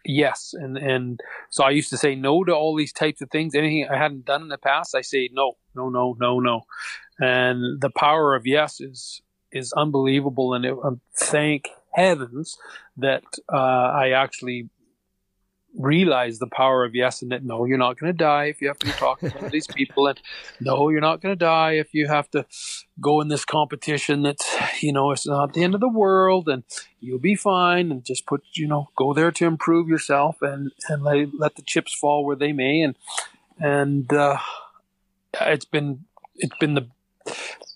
[0.04, 0.54] yes.
[0.54, 3.54] And, and so I used to say no to all these types of things.
[3.54, 6.62] Anything I hadn't done in the past, I say no, no, no, no, no.
[7.18, 10.54] And the power of yes is, is unbelievable.
[10.54, 12.57] And it, um, thank heavens
[12.96, 14.68] that uh, I actually
[15.76, 18.68] realize the power of yes and that no, you're not going to die if you
[18.68, 20.20] have to talk to some of these people, and
[20.60, 22.46] no, you're not going to die if you have to
[23.00, 24.22] go in this competition.
[24.22, 26.64] That's you know, it's not the end of the world, and
[27.00, 27.90] you'll be fine.
[27.90, 31.62] And just put you know, go there to improve yourself, and and let let the
[31.62, 32.96] chips fall where they may, and
[33.58, 34.38] and uh,
[35.40, 36.04] it's been
[36.36, 36.88] it's been the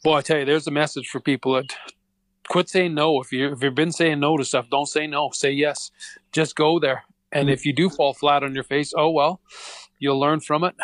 [0.02, 0.16] boy.
[0.16, 1.74] I tell you, there's a message for people that
[2.48, 3.20] quit saying no.
[3.20, 5.30] If you if you've been saying no to stuff, don't say no.
[5.32, 5.90] Say yes.
[6.32, 7.04] Just go there
[7.34, 9.40] and if you do fall flat on your face, oh well,
[9.98, 10.74] you'll learn from it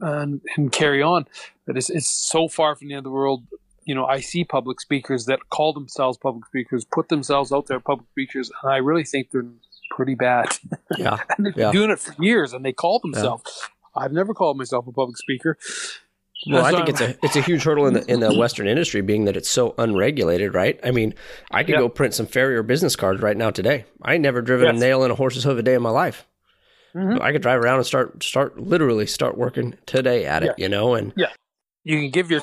[0.00, 1.26] and, and carry on.
[1.66, 3.44] But it's, it's so far from the end of the world.
[3.84, 7.80] You know, I see public speakers that call themselves public speakers, put themselves out there,
[7.80, 9.44] public speakers, and I really think they're
[9.90, 10.46] pretty bad.
[10.96, 11.18] Yeah.
[11.36, 11.70] and they've Yeah.
[11.70, 13.68] been doing it for years, and they call themselves.
[13.96, 15.56] I've never called myself a public speaker.
[16.46, 19.00] Well, I think it's a it's a huge hurdle in the in the Western industry,
[19.00, 20.78] being that it's so unregulated, right?
[20.84, 21.14] I mean,
[21.50, 21.78] I could Yeah.
[21.80, 23.84] go print some farrier business cards right now today.
[24.02, 24.76] I never driven Yes.
[24.76, 26.26] a nail in a horse's hoof a day in my life.
[26.94, 27.20] Mhm.
[27.20, 30.94] I could drive around and start start literally start working today at it, you know.
[30.94, 31.30] And yeah,
[31.82, 32.42] you can give your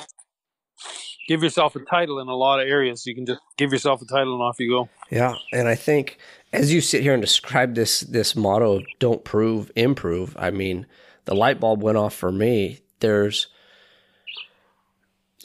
[1.28, 3.06] give yourself a title in a lot of areas.
[3.06, 4.88] You can just give yourself a title and off you go.
[5.10, 6.18] yeah, and I think
[6.52, 10.86] as you sit here and describe this this motto of "Don't prove, improve," I mean,
[11.24, 12.80] the light bulb went off for me.
[13.00, 13.46] There's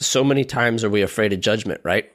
[0.06, 2.12] so many times are we afraid of judgment, right?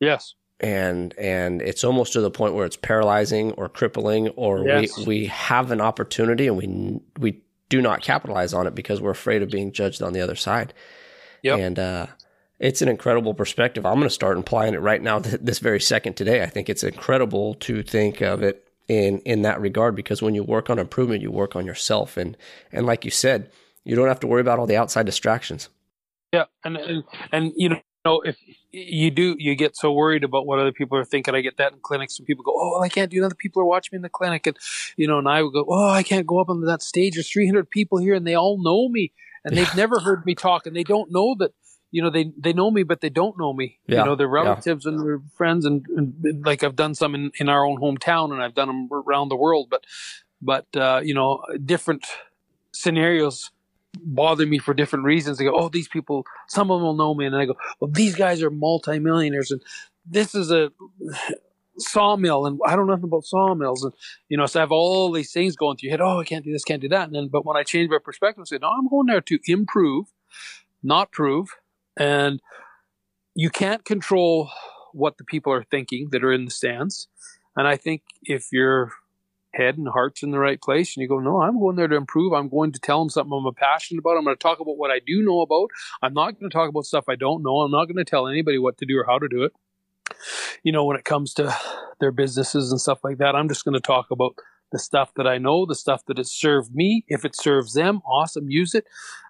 [0.00, 0.34] Yes.
[0.60, 4.96] and and it's almost to the point where it's paralyzing or crippling or Yes.
[4.98, 9.10] we we have an opportunity and we we do not capitalize on it because we're
[9.10, 10.72] afraid of being judged on the other side
[11.42, 11.58] Yep.
[11.58, 12.06] and uh
[12.58, 15.80] it's an incredible perspective i'm going to start implying it right now th- this very
[15.80, 20.20] second today i think it's incredible to think of it in in that regard because
[20.20, 22.36] when you work on improvement you work on yourself and
[22.72, 23.50] and like you said
[23.84, 25.68] you don't have to worry about all the outside distractions
[26.32, 27.70] Yeah, and and, and you
[28.04, 28.36] know if
[28.70, 31.34] you do, you get so worried about what other people are thinking.
[31.34, 33.36] I get that in clinics, and people go, "Oh, well, I can't do that.
[33.38, 34.56] People are watching me in the clinic," and
[34.96, 37.14] you know, and I would go, "Oh, I can't go up on that stage.
[37.14, 39.12] There's 300 people here, and they all know me,
[39.44, 41.52] and they've never heard me talk, and they don't know that."
[41.92, 43.80] You know, they they know me, but they don't know me.
[43.88, 44.44] Yeah, You know, their yeah.
[44.44, 48.32] relatives and their friends, and, and like I've done some in, in our own hometown,
[48.32, 49.66] and I've done them around the world.
[49.68, 49.84] But,
[50.40, 52.06] but uh, you know, different
[52.72, 53.50] scenarios
[53.98, 55.38] bother me for different reasons.
[55.38, 57.90] They go, oh, these people, some of them will know me, and I go, well,
[57.90, 59.60] these guys are multimillionaires, and
[60.06, 60.70] this is a
[61.78, 63.92] sawmill, and I don't know nothing about sawmills, and
[64.28, 66.04] you know, so I have all these things going through your head.
[66.04, 67.98] Oh, I can't do this, can't do that, and then, but when I change my
[68.02, 70.06] perspective, I say, no, I'm going there to improve,
[70.82, 71.48] not prove,
[71.96, 72.40] and
[73.34, 74.50] you can't control
[74.92, 77.08] what the people are thinking that are in the stands,
[77.56, 78.92] and I think if you're
[79.52, 81.96] head and heart's in the right place and you go no i'm going there to
[81.96, 82.32] improve.
[82.32, 84.16] I'm going to tell them something i'm passionate about.
[84.16, 85.70] I'm going to talk about what i do know about.
[86.02, 87.58] I'm not going to talk about stuff i don't know.
[87.58, 89.52] I'm not going to tell anybody what to do or how to do it.
[90.62, 91.54] You know when it comes to
[92.00, 94.34] their businesses and stuff like that i'm just going to talk about
[94.72, 97.04] the stuff that i know the stuff that has served me.
[97.08, 98.86] If it serves them awesome use it.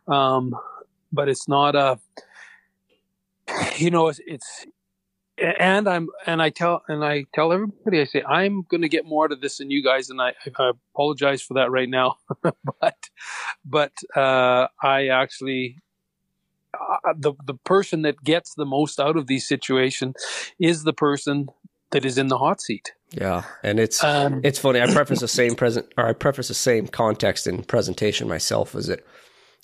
[0.07, 0.55] Um,
[1.13, 1.99] but it's not a
[3.77, 4.67] you know it's, it's
[5.41, 9.07] and I'm and I tell and I tell everybody I say I'm going to get
[9.07, 12.17] more out of this than you guys and I, I apologize for that right now
[12.81, 13.11] but
[13.65, 15.79] but uh, I actually
[16.75, 20.15] uh, the the person that gets the most out of these situations
[20.59, 21.49] is the person
[21.91, 24.81] that is in the hot seat yeah and it's um, It's funny.
[24.81, 28.75] I preface the same present, or I preface the same context and presentation myself.
[28.75, 29.05] Is it?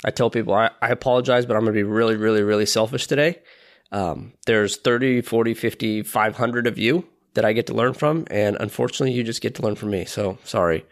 [0.04, 3.06] I tell people I, I apologize, but I'm going to be really, really, really selfish
[3.06, 3.40] today.
[3.92, 8.56] Um, there's 30, 40, 50, 500 of you that I get to learn from, and
[8.58, 10.04] unfortunately, you just get to learn from me.
[10.04, 10.84] So sorry.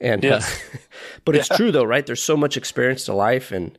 [0.00, 0.62] And uh, Yes.
[1.24, 2.04] but it's true though, right?
[2.04, 3.78] There's so much experience to life, and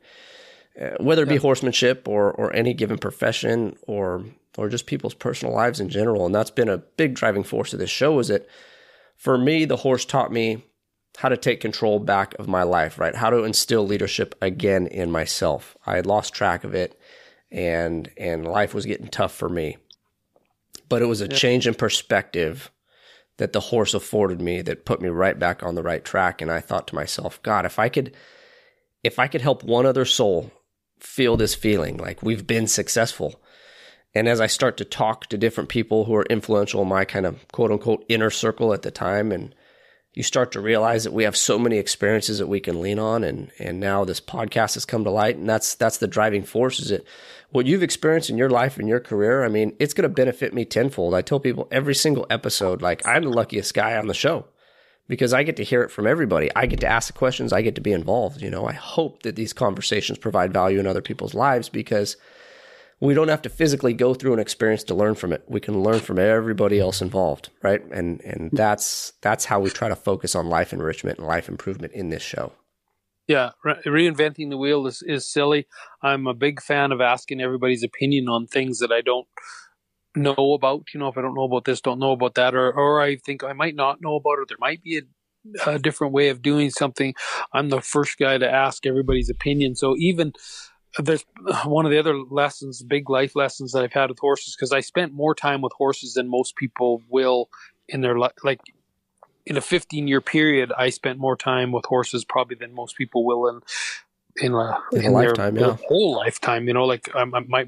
[0.81, 4.25] uh, whether it be horsemanship or or any given profession or
[4.57, 7.79] or just people's personal lives in general, and that's been a big driving force of
[7.79, 8.19] this show.
[8.19, 8.49] Is it?
[9.17, 10.63] for me, the horse taught me
[11.17, 13.15] how to take control back of my life, right?
[13.15, 15.77] How to instill leadership again in myself.
[15.85, 16.99] I had lost track of it
[17.55, 19.77] and and life was getting tough for me.
[20.87, 22.69] But it was a change in perspective
[23.37, 26.41] that the horse afforded me that put me right back on the right track.
[26.41, 28.13] And I thought to myself, god, if I could
[29.03, 30.51] if I could help one other soul
[30.99, 33.41] feel this feeling like we've been successful,
[34.13, 37.25] and as I start to talk to different people who are influential in my kind
[37.25, 39.55] of quote unquote inner circle at the time, and
[40.15, 43.23] you start to realize that we have so many experiences that we can lean on,
[43.23, 46.79] and and now this podcast has come to light, and that's that's the driving force.
[46.79, 47.05] Is it
[47.51, 49.43] what you've experienced in your life and your career?
[49.43, 51.13] I mean, it's going to benefit me tenfold.
[51.13, 54.45] I tell people every single episode, like I'm the luckiest guy on the show
[55.09, 56.49] because I get to hear it from everybody.
[56.55, 57.51] I get to ask the questions.
[57.51, 58.41] I get to be involved.
[58.41, 62.15] You know, I hope that these conversations provide value in other people's lives because
[62.99, 65.43] we don't have to physically go through an experience to learn from it.
[65.47, 67.83] We can learn from everybody else involved, right?
[67.91, 71.93] And and that's that's how we try to focus on life enrichment and life improvement
[71.93, 72.53] in this show.
[73.27, 75.67] Yeah, re- reinventing the wheel is, is silly.
[76.03, 79.27] I'm a big fan of asking everybody's opinion on things that I don't
[80.15, 80.93] know about.
[80.93, 83.17] You know, if I don't know about this, don't know about that, or or I
[83.17, 84.47] think I might not know about it.
[84.47, 87.13] There might be a, a different way of doing something.
[87.51, 89.75] I'm the first guy to ask everybody's opinion.
[89.75, 90.31] So even
[90.99, 91.25] there's
[91.65, 94.79] one of the other lessons, big life lessons that I've had with horses, because I
[94.79, 97.49] spent more time with horses than most people will
[97.87, 98.33] in their life.
[98.43, 98.61] Like
[99.45, 103.25] in a 15 year period, I spent more time with horses probably than most people
[103.25, 103.47] will.
[103.47, 103.63] And
[104.37, 106.67] in a, in a lifetime, their, yeah, whole lifetime.
[106.67, 107.65] You know, like um, my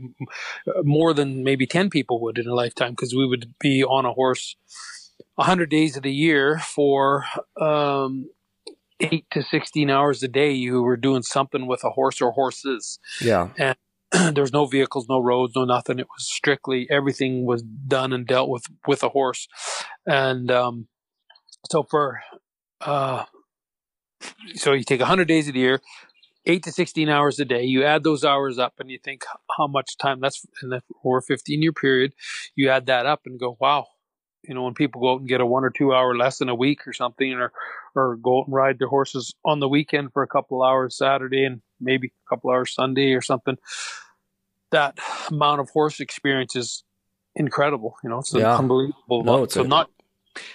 [0.84, 4.11] more than maybe ten people would in a lifetime because we would be on a
[4.11, 4.57] horse
[5.39, 7.25] hundred days of the year for
[7.61, 8.30] um,
[9.00, 10.52] eight to sixteen hours a day.
[10.52, 13.00] You were doing something with a horse or horses.
[13.22, 13.76] Yeah, and
[14.36, 16.00] there was no vehicles, no roads, no nothing.
[16.00, 19.48] It was strictly everything was done and dealt with with a horse,
[20.06, 20.88] and um,
[21.70, 22.22] so for
[22.82, 23.26] uh,
[24.56, 25.82] so you take 100 days of the year,
[26.45, 27.64] eight to 16 hours a day.
[27.64, 29.24] You add those hours up, and you think
[29.58, 32.14] how much time that's in the or 15 year period.
[32.56, 33.88] You add that up and go, wow.
[34.43, 36.55] You know, when people go out and get a one or two hour lesson a
[36.55, 37.51] week or something, or
[37.95, 41.43] or go out and ride their horses on the weekend for a couple hours Saturday
[41.43, 43.57] and maybe a couple hours Sunday or something,
[44.71, 44.97] that
[45.29, 46.83] amount of horse experience is
[47.35, 47.97] incredible.
[48.03, 48.55] You know, it's Yeah.
[48.55, 49.23] unbelievable.
[49.23, 49.89] No, it's so a- not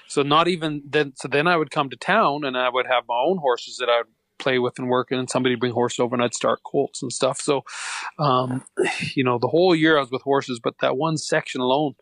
[0.06, 1.12] so not even then.
[1.16, 3.88] So then I would come to town and I would have my own horses that
[3.88, 4.06] I would
[4.43, 7.40] play with and work and somebody bring horse over and I'd start colts and stuff.
[7.40, 7.62] So,
[8.18, 8.64] um,
[9.14, 11.95] you know, the whole year I was with horses, but that one section alone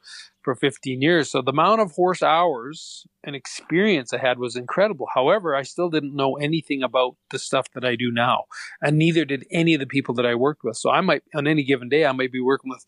[0.42, 1.30] for 15 years.
[1.30, 5.06] So the amount of horse hours and experience I had was incredible.
[5.14, 8.44] However, I still didn't know anything about the stuff that I do now,
[8.80, 10.76] and neither did any of the people that I worked with.
[10.76, 12.84] So I might, on any given day, I might be working with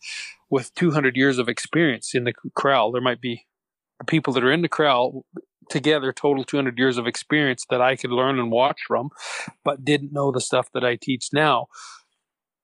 [0.49, 2.91] with 200 years of experience in the corral.
[2.91, 3.45] There might be
[4.07, 5.25] people that are in the corral
[5.69, 9.09] together total 200 years of experience that I could learn and watch from,
[9.63, 11.67] but didn't know the stuff that I teach now.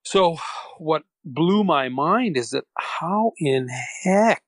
[0.02, 0.36] So
[0.78, 3.68] what blew my mind is that how in
[4.02, 4.42] heck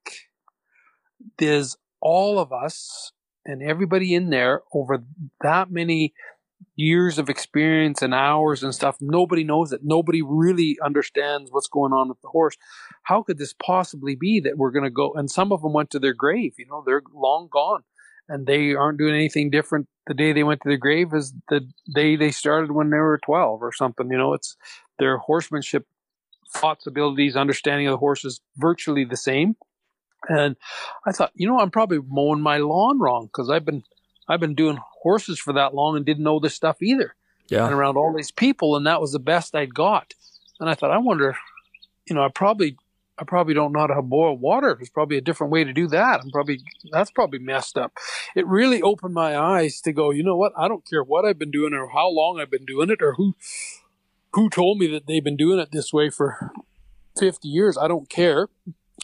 [1.38, 3.12] does all of us
[3.44, 5.02] and everybody in there over
[5.40, 6.14] that many
[6.76, 9.80] years of experience and hours and stuff nobody knows it.
[9.82, 12.56] Nobody really understands what's going on with the horse.
[13.02, 15.90] How could this possibly be that we're going to go and some of them went
[15.90, 17.82] to their grave you know they're long gone
[18.32, 21.60] and they aren't doing anything different the day they went to their grave as the
[21.94, 24.56] day they started when they were 12 or something you know it's
[24.98, 25.86] their horsemanship
[26.52, 29.56] thoughts abilities understanding of the horse is virtually the same.
[30.28, 30.56] And
[31.04, 33.82] i thought you know i'm probably mowing my lawn wrong because i've been
[34.28, 37.14] i've been doing horses for that long and didn't know this stuff either.
[37.48, 37.64] Yeah.
[37.64, 40.14] And around all these people and that was the best i'd got.
[40.60, 41.36] And i thought i wonder
[42.06, 42.76] you know i probably
[43.22, 44.74] i probably don't know how to boil water.
[44.76, 46.60] There's probably a different way to do that i'm probably
[46.90, 47.92] that's probably messed up.
[48.34, 50.52] It really opened my eyes to go you know what?
[50.56, 53.14] I don't care what i've been doing or how long i've been doing it or
[53.14, 53.34] who
[54.32, 56.52] who told me that they've been doing it this way for
[57.18, 57.76] 50 years.
[57.76, 58.48] I don't care.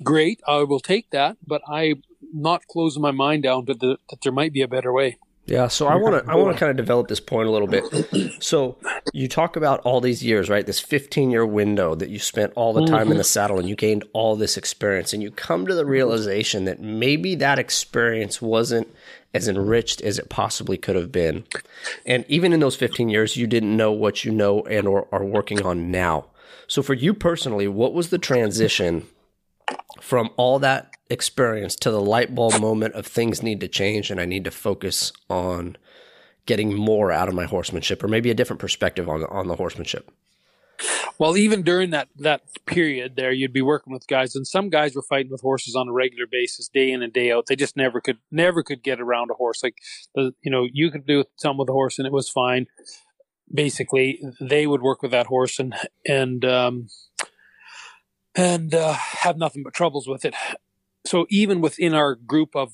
[0.03, 0.41] Great.
[0.47, 2.03] I will take that but i'm
[2.33, 5.19] not closing my mind down to the that there might be a better way
[5.49, 5.69] yeah.
[5.69, 7.85] So I want to I want to kind of develop this point a little bit.
[8.41, 8.77] So
[9.13, 10.65] you talk about all these years, right?
[10.65, 13.75] This 15 year window that you spent all the time in the saddle, and you
[13.75, 18.89] gained all this experience, and you come to the realization that maybe that experience wasn't
[19.35, 21.45] as enriched as it possibly could have been.
[22.07, 25.25] And even in those 15 years, you didn't know what you know and or are
[25.25, 26.27] working on now.
[26.67, 29.07] So for you personally, what was the transition
[30.01, 34.21] from all that experience to the light bulb moment of things need to change and
[34.21, 35.77] I need to focus on
[36.47, 40.11] getting more out of my horsemanship or maybe a different perspective on on the horsemanship.
[41.19, 44.95] Well, even during that that period there, you'd be working with guys, and some guys
[44.95, 47.47] were fighting with horses on a regular basis, day in and day out.
[47.47, 49.63] They just never could never could get around a horse.
[49.63, 49.77] Like
[50.15, 52.67] the you know you could do something with a horse and it was fine.
[53.53, 55.75] Basically, they would work with that horse and
[56.07, 56.89] and um,
[58.39, 60.35] and uh, have nothing but troubles with it.
[61.05, 62.73] So even within our group of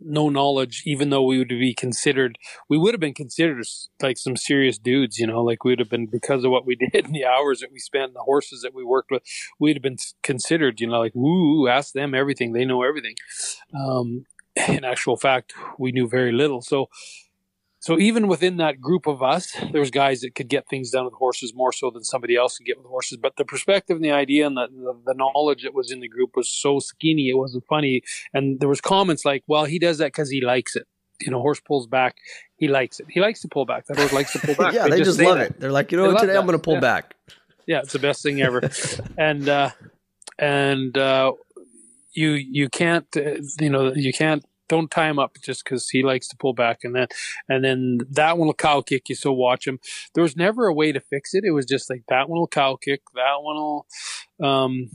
[0.00, 2.38] no knowledge, even though we would be considered,
[2.68, 3.64] we would have been considered
[4.02, 6.74] like some serious dudes, you know, like we would have been because of what we
[6.92, 9.22] did and the hours that we spent the horses that we worked with,
[9.60, 12.52] we'd have been considered, you know, like, woo, ask them everything.
[12.52, 13.14] They know everything.
[13.78, 14.26] Um,
[14.68, 16.62] in actual fact, we knew very little.
[16.62, 16.88] So,
[17.78, 21.04] so even within that group of us, there was guys that could get things done
[21.04, 23.18] with horses more so than somebody else could get with horses.
[23.20, 26.08] But the perspective and the idea and the, the, the knowledge that was in the
[26.08, 28.02] group was so skinny, it wasn't funny.
[28.34, 30.86] And there was comments like, "Well, he does that because he likes it."
[31.20, 32.16] You know, horse pulls back,
[32.56, 33.06] he likes it.
[33.08, 33.86] He likes to pull back.
[33.86, 34.74] That horse likes to pull back.
[34.74, 35.50] yeah, they, just, say love that.
[35.52, 35.60] it.
[35.60, 36.80] They're like, you know, today I'm going to pull Yeah.
[36.80, 37.14] back.
[37.66, 38.68] Yeah, it's the best thing ever.
[39.18, 39.70] and uh,
[40.38, 41.32] and uh,
[42.12, 46.02] you you can't uh, you know you can't don't tie him up just because he
[46.02, 47.06] likes to pull back and then
[47.48, 49.78] and then that one will cow kick you so watch him.
[50.14, 51.44] There was never a way to fix it.
[51.44, 53.86] It was just like that one will cow kick that one will
[54.42, 54.90] um,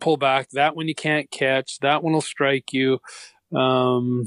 [0.00, 2.98] pull back that one you can't catch that one will strike you
[3.54, 4.24] um,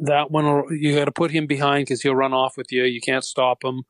[0.00, 2.84] that one will, you got to put him behind because he'll run off with you
[2.84, 3.82] you can't stop him.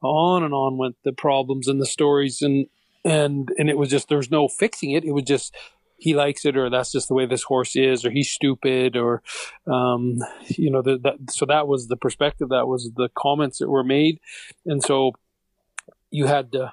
[0.00, 2.66] On and on went the problems and the stories and
[3.04, 5.54] and and it was just there was no fixing it it was just
[5.98, 9.22] he likes it or that's just the way this horse is or he's stupid or
[9.66, 10.18] um
[10.48, 14.20] you know that so that was the perspective that was the comments that were made.
[14.64, 15.12] And so
[16.10, 16.72] you had to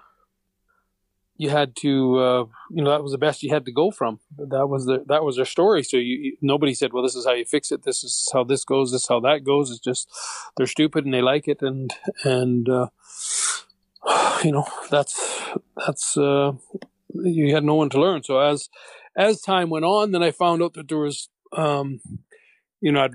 [1.38, 4.20] you had to uh, you know that was the best you had to go from.
[4.38, 5.84] That was the that was their story.
[5.84, 7.84] So you, you, nobody said well this is how you fix it.
[7.84, 8.92] This is how this goes.
[8.92, 9.72] This is how that goes.
[9.72, 10.10] It's just
[10.56, 11.62] they're stupid and they like it.
[11.62, 12.88] And and uh,
[14.44, 15.44] you know that's
[15.76, 16.54] that's uh,
[17.14, 18.24] you had no one to learn.
[18.24, 18.70] So as
[19.18, 22.00] as time went on then i found out that there was um,
[22.82, 23.10] you know i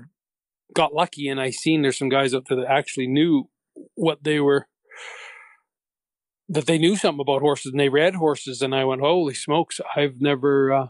[0.73, 3.49] got lucky and i seen there's some guys out there that actually knew
[3.95, 4.67] what they were
[6.51, 9.79] that they knew something about horses and they read horses and I went, holy smokes,
[9.95, 10.87] I've never, uh,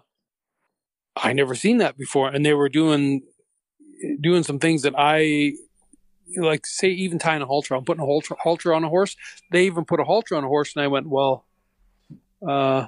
[1.16, 2.30] I never seen that before.
[2.30, 3.22] And they were doing,
[4.20, 5.54] doing some things that I
[6.36, 9.16] like, say, even tying a halter on, putting a halter, halter on a horse.
[9.52, 10.76] They even put a halter on a horse.
[10.76, 11.46] And I went, well,
[12.48, 12.88] uh,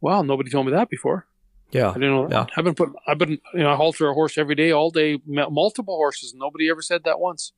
[0.00, 1.26] well, nobody told me that before.
[1.70, 1.90] Yeah.
[1.90, 2.30] I didn't.
[2.30, 2.46] Yeah.
[2.56, 5.18] I've been put, I've been, you know, I halter a horse every day, all day,
[5.26, 6.34] multiple horses.
[6.34, 7.52] Nobody ever said that once.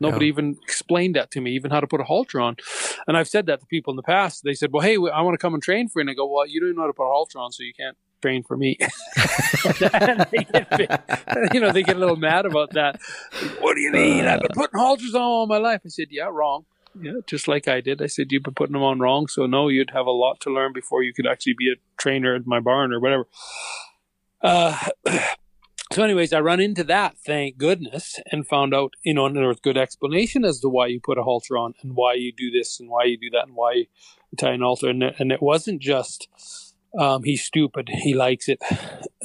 [0.00, 0.32] Nobody Yeah.
[0.32, 2.56] even explained that to me, even how to put a halter on.
[3.06, 4.42] And I've said that to people in the past.
[4.42, 6.26] They said, "Well, hey, I want to come and train for you." And I go,
[6.26, 8.56] "Well, you don't know how to put a halter on, so you can't train for
[8.56, 8.76] me."
[9.78, 9.92] Get
[11.54, 13.00] you know, they get a little mad about that.
[13.60, 14.26] What do you mean?
[14.26, 14.54] I've been uh.
[14.54, 15.82] putting halters on all my life.
[15.84, 16.64] I said, "Yeah, wrong."
[17.00, 18.00] Yeah, just like I did.
[18.00, 20.50] I said, "You've been putting them on wrong." So no, you'd have a lot to
[20.50, 23.26] learn before you could actually be a trainer at my barn or whatever.
[24.40, 24.88] Uh,
[25.92, 29.46] so anyways i run into that thank goodness and found out you know and there
[29.46, 32.50] was good explanation as to why you put a halter on and why you do
[32.50, 33.86] this and why you do that and why you
[34.36, 36.28] tie an halter and, and it wasn't just
[36.98, 38.60] um, he's stupid he likes it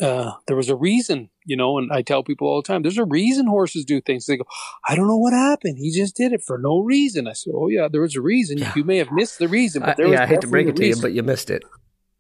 [0.02, 2.98] uh, there was a reason you know and i tell people all the time there's
[2.98, 4.44] a reason horses do things they go
[4.88, 7.68] i don't know what happened he just did it for no reason i said oh
[7.68, 8.72] yeah there was a reason Yeah.
[8.76, 10.68] you may have missed the reason but I, there was yeah, I hate to break
[10.68, 11.64] it to you, but you missed it.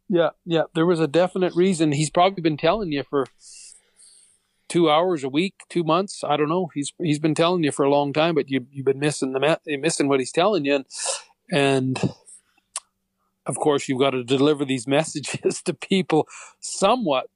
[0.07, 0.63] yeah, yeah.
[0.75, 1.91] There was a definite reason.
[1.91, 3.25] He's probably been telling you for
[4.67, 6.23] two hours a week, two months.
[6.23, 6.69] I don't know.
[6.73, 9.59] He's he's been telling you for a long time, but you you've been missing the
[9.79, 10.85] missing what he's telling you, and,
[11.51, 12.13] and
[13.49, 16.27] of course you've got to deliver these messages to people
[16.59, 17.27] somewhat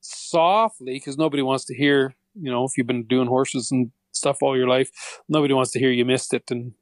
[0.00, 2.14] softly because nobody wants to hear.
[2.40, 4.90] You know, if you've been doing horses and stuff all your life,
[5.28, 6.74] nobody wants to hear you missed it and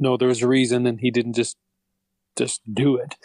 [0.00, 1.56] no, there was a reason, and he didn't just
[2.36, 3.16] just do it.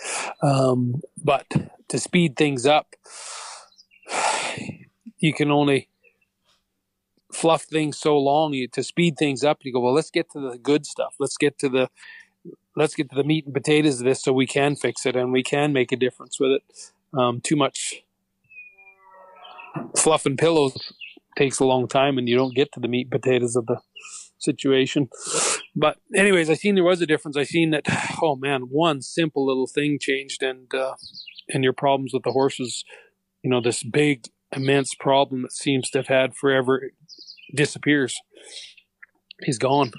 [0.44, 1.48] Um, but
[1.88, 2.96] to speed things up,
[5.18, 5.90] you can only
[7.32, 8.54] fluff things so long.
[8.54, 11.16] You, to speed things up, you go, well, let's get to the good stuff.
[11.20, 11.90] Let's get to the
[12.76, 15.32] let's get to the meat and potatoes of this, so we can fix it and
[15.32, 16.64] we can make a difference with it.
[17.18, 18.04] Um, too much
[19.96, 20.94] fluff and pillows
[21.38, 23.80] takes a long time, and you don't get to the meat and potatoes of the
[24.38, 25.10] situation.
[25.76, 27.38] But anyways, I seen there was a difference.
[27.38, 27.86] I seen that.
[28.22, 30.96] Oh man, one simple little thing changed, and uh,
[31.50, 32.86] and your problems with the horses,
[33.44, 36.92] you know, this big immense problem that seems to have had forever
[37.54, 38.16] disappears.
[39.44, 39.92] He's gone.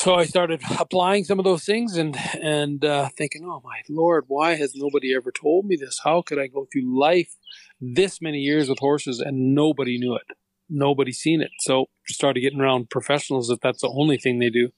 [0.00, 4.24] So I started applying some of those things and and uh, thinking, oh my lord,
[4.28, 6.00] why has nobody ever told me this?
[6.02, 7.36] How could I go through life
[7.82, 10.22] this many years with horses and nobody knew it?
[10.70, 11.50] Nobody seen it.
[11.58, 14.70] So started getting around professionals that that's the only thing they do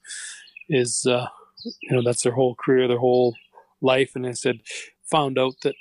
[0.69, 1.29] is uh,
[1.65, 3.37] you know that's their whole career, their whole
[3.81, 4.17] life.
[4.17, 4.57] And I said,
[5.09, 5.77] found out that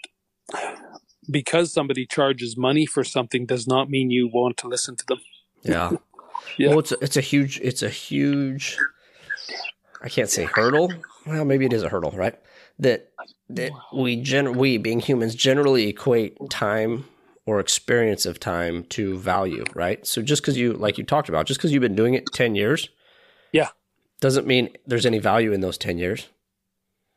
[1.31, 5.21] because somebody charges money for something does not mean you want to listen to them.
[5.63, 5.91] Yeah.
[6.57, 6.69] Yeah.
[6.69, 8.77] Well, it's a, it's a huge it's a huge
[10.01, 10.91] I can't say hurdle.
[11.25, 12.35] Well, maybe it is a hurdle, right?
[12.79, 13.11] That
[13.49, 17.05] that we gen we being humans generally equate time
[17.45, 20.05] or experience of time to value, right?
[20.07, 22.55] So just because you like you talked about, just because you've been doing it ten
[22.55, 22.89] years,
[23.51, 23.67] Yeah.
[24.19, 26.27] doesn't mean there's any value in those ten years.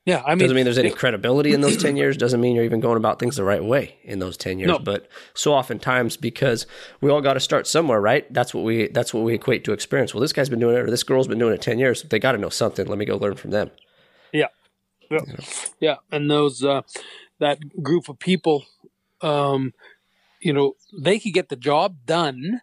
[0.06, 2.64] Yeah, I mean, doesn't mean there's any credibility in those 10 years doesn't mean you're
[2.64, 4.78] even going about things the right way in those 10 years No.
[4.78, 6.66] but so oftentimes because
[7.00, 9.72] we all got to start somewhere right that's what we that's what we equate to
[9.72, 12.02] experience well this guy's been doing it or this girl's been doing it 10 years
[12.02, 13.70] they got to know something let me go learn from them
[14.32, 14.48] Yeah.
[15.10, 15.20] Yeah.
[15.80, 15.96] Yeah.
[16.12, 16.82] And those, uh,
[17.38, 18.64] that group of people,
[19.20, 19.72] um,
[20.40, 22.60] you know, they could get the job done.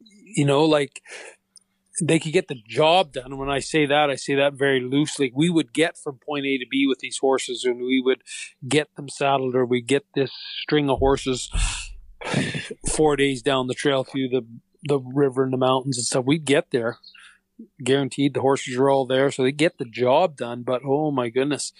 [0.00, 1.02] You know, like
[2.02, 3.38] they could get the job done.
[3.38, 5.32] When I say that, I say that very loosely.
[5.34, 8.22] We would get from point A to B with these horses and we would
[8.68, 10.32] get them saddled or we get this
[10.62, 11.48] string of horses
[12.88, 14.44] four days down the trail through the,
[14.82, 16.24] the river and the mountains and stuff.
[16.24, 16.98] We'd get there
[17.84, 21.28] guaranteed the horses are all there so they get the job done but oh my
[21.28, 21.72] goodness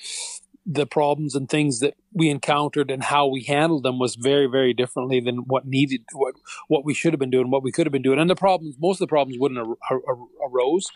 [0.65, 4.73] the problems and things that we encountered and how we handled them was very very
[4.73, 6.35] differently than what needed what
[6.69, 8.19] what we should have been doing what we could have been doing.
[8.19, 10.91] And the problems most of the problems wouldn't ar- ar- ar- arose.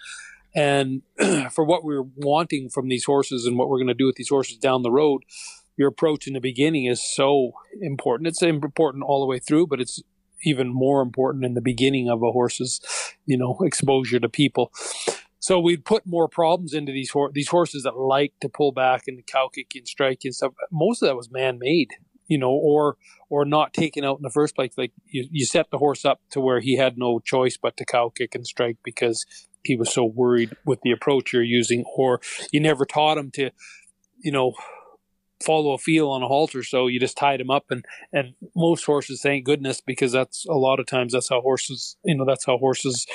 [0.55, 1.03] And
[1.53, 4.29] for what we're wanting from these horses and what we're going to do with these
[4.29, 5.23] horses down the road
[5.77, 7.53] your approach in the beginning is so
[7.83, 8.27] important.
[8.27, 10.03] It's important all the way through but it's
[10.43, 12.81] even more important in the beginning of a horse's
[13.25, 14.71] you know exposure to people
[15.47, 19.25] so we'd put more problems into these these horses that like to pull back and
[19.29, 20.53] cow kick and strike and stuff.
[20.73, 21.91] Most of that was man made,
[22.27, 22.97] you know, or
[23.31, 24.73] or not taken out in the first place.
[24.77, 27.85] Like you, you set the horse up to where he had no choice but to
[27.85, 29.25] cow kick and strike because
[29.63, 32.21] he was so worried with the approach you're using, or
[32.51, 33.53] you never taught him to,
[34.19, 34.53] you know,
[35.45, 36.65] follow a feel on a halter.
[36.65, 40.55] So you just tied him up, and and most horses, thank goodness, because that's a
[40.55, 43.07] lot of times that's how horses, you know, that's how horses,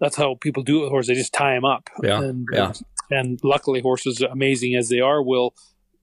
[0.00, 1.08] that's how people do it with horses.
[1.08, 1.90] They just tie them up.
[2.02, 2.72] Yeah, and, yeah.
[3.10, 5.54] And luckily, horses, amazing as they are, will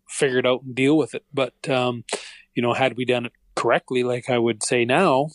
[0.08, 1.26] figure it out and deal with it.
[1.34, 2.04] But um,
[2.54, 5.30] you know, had we done it correctly, like I would say now,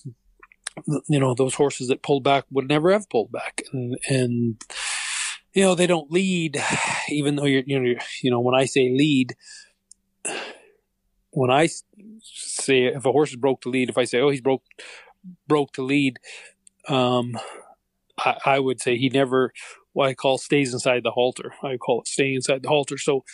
[1.08, 4.62] you know, those horses that pulled back would never have pulled back, and and
[5.52, 6.62] you know they don't lead,
[7.08, 9.34] even though you're you know you know when I say lead,
[11.30, 11.68] when I
[12.20, 14.64] say if a horse is broke to lead, if I say oh he's broke
[15.48, 16.18] broke to lead,
[16.88, 17.38] um,
[18.24, 19.52] I, I would say he never
[19.92, 21.52] what I call stays inside the halter.
[21.62, 22.96] I call it staying inside the halter.
[22.96, 23.24] So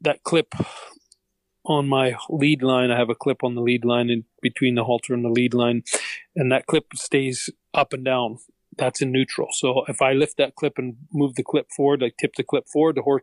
[0.00, 0.54] that clip
[1.64, 4.84] on my lead line, I have a clip on the lead line in between the
[4.84, 5.82] halter and the lead line,
[6.34, 8.38] and that clip stays up and down.
[8.76, 9.48] That's in neutral.
[9.52, 12.64] So if I lift that clip and move the clip forward, like tip the clip
[12.72, 13.22] forward, the horse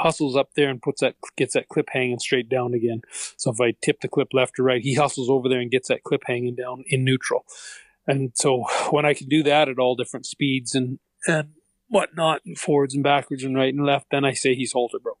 [0.00, 3.02] hustles up there and puts that gets that clip hanging straight down again.
[3.36, 5.88] So if I tip the clip left or right, he hustles over there and gets
[5.88, 7.44] that clip hanging down in neutral.
[8.08, 10.98] And so when I can do that at all different speeds and
[11.28, 11.50] and
[11.88, 15.18] whatnot, and forwards and backwards and right and left, then I say he's halter broke.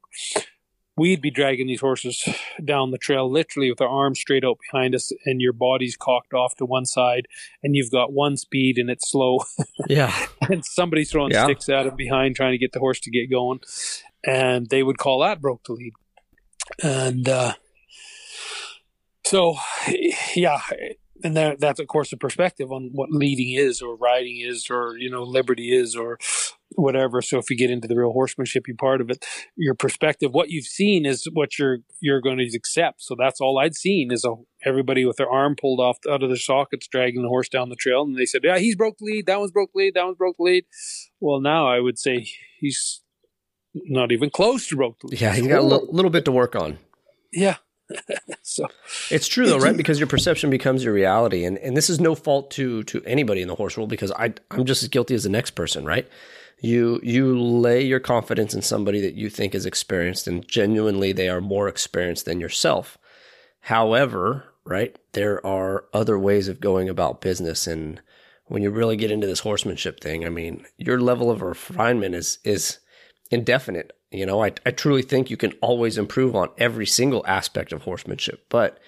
[0.96, 2.28] We'd be dragging these horses
[2.64, 6.34] down the trail literally with our arms straight out behind us and your body's cocked
[6.34, 7.26] off to one side
[7.62, 9.38] and you've got one speed and it's slow.
[9.88, 10.12] Yeah.
[10.50, 11.44] and somebody's throwing Yeah.
[11.44, 13.60] sticks at him behind trying to get the horse to get going.
[14.26, 15.92] And they would call that broke to lead.
[16.82, 17.54] And uh,
[19.24, 19.56] so,
[20.34, 20.60] yeah.
[21.24, 24.94] And that, that's, of course, a perspective on what leading is or riding is or,
[24.98, 26.18] you know, liberty is or
[26.76, 27.20] whatever.
[27.22, 29.24] So if you get into the real horsemanshipy part of it,
[29.56, 33.02] your perspective, what you've seen is what you're you're going to accept.
[33.02, 36.28] So that's all I'd seen is a, everybody with their arm pulled off out of
[36.28, 39.06] their sockets, dragging the horse down the trail, and they said, "Yeah, he's broke the
[39.06, 39.26] lead.
[39.26, 39.94] That one's broke the lead.
[39.94, 40.64] That one's broke the lead."
[41.20, 42.28] Well, now I would say
[42.60, 43.02] he's
[43.74, 45.20] not even close to broke the lead.
[45.20, 46.78] Yeah, he's got a little bit to work on.
[47.32, 47.56] Yeah.
[48.42, 48.66] so
[49.10, 49.76] It's true though, right?
[49.76, 53.42] Because your perception becomes your reality, and and this is no fault to to anybody
[53.42, 56.08] in the horse world because I I'm just as guilty as the next person, right?
[56.60, 61.28] You you lay your confidence in somebody that you think is experienced, and genuinely they
[61.28, 62.98] are more experienced than yourself.
[63.60, 68.00] However, right there are other ways of going about business, and
[68.46, 72.38] when you really get into this horsemanship thing, I mean, your level of refinement is
[72.44, 72.78] is
[73.30, 73.92] indefinite.
[74.10, 77.82] You know, I, I truly think you can always improve on every single aspect of
[77.82, 78.78] horsemanship, but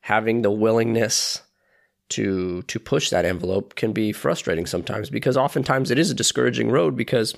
[0.00, 1.42] having the willingness
[2.08, 6.70] to to push that envelope can be frustrating sometimes because oftentimes it is a discouraging
[6.70, 7.34] road because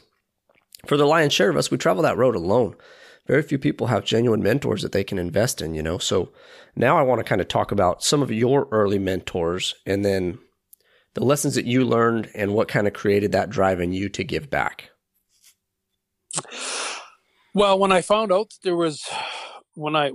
[0.86, 2.76] for the lion's share of us, we travel that road alone.
[3.26, 5.98] Very few people have genuine mentors that they can invest in, you know.
[5.98, 6.30] So
[6.76, 10.38] now I want to kind of talk about some of your early mentors and then
[11.14, 14.24] the lessons that you learned and what kind of created that drive in you to
[14.24, 14.90] give back.
[17.54, 19.04] Well, when I found out there was,
[19.74, 20.10] when I,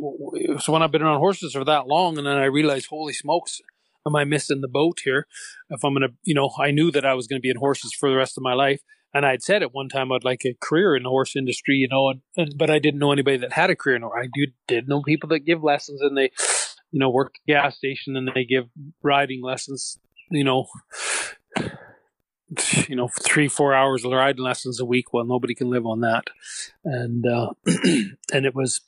[0.59, 3.59] so when I've been around horses for that long, and then I realized, holy smokes,
[4.05, 5.28] am I missing the boat here?
[5.70, 8.09] If I'm to, you know, I knew that I was to be in horses for
[8.09, 8.82] the rest of my life.
[9.14, 11.88] And I'd said at one time I'd like a career in the horse industry, you
[11.88, 14.07] know, and, and but I didn't know anybody that had a career in it.
[14.07, 16.32] I did, did know people that give lessons and they,
[16.91, 18.66] you know, work gas station and they give
[19.03, 19.99] riding lessons,
[20.32, 20.66] you know,
[22.88, 25.14] you know, three, four hours of riding lessons a week.
[25.14, 26.26] Well, nobody can live on that.
[26.84, 28.82] And, uh, and it was,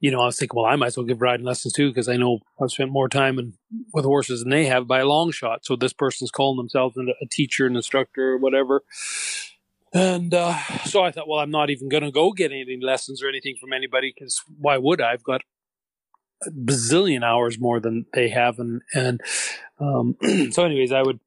[0.00, 2.08] you know, I was thinking, well, I might as well give riding lessons too, because
[2.08, 3.54] I know I've spent more time in,
[3.92, 5.64] with horses than they have by a long shot.
[5.64, 8.82] So this person's calling themselves a teacher, an instructor, or whatever.
[9.94, 13.22] And uh, so I thought, well, I'm not even going to go get any lessons
[13.22, 15.12] or anything from anybody because why would I?
[15.12, 15.42] I've got
[16.44, 18.58] a bazillion hours more than they have.
[18.58, 19.20] And, and
[19.78, 20.16] um,
[20.50, 21.20] so, anyways, I would,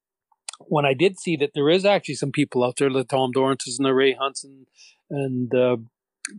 [0.59, 3.77] when I did see that there is actually some people out there, the Tom Dorrances
[3.77, 4.67] and the Ray Hunts and,
[5.09, 5.77] and uh,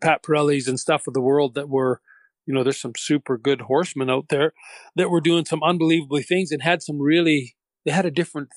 [0.00, 2.00] Pat Parellis and stuff of the world that were,
[2.46, 4.52] you know, there's some super good horsemen out there
[4.96, 8.48] that were doing some unbelievably things and had some really, they had a different,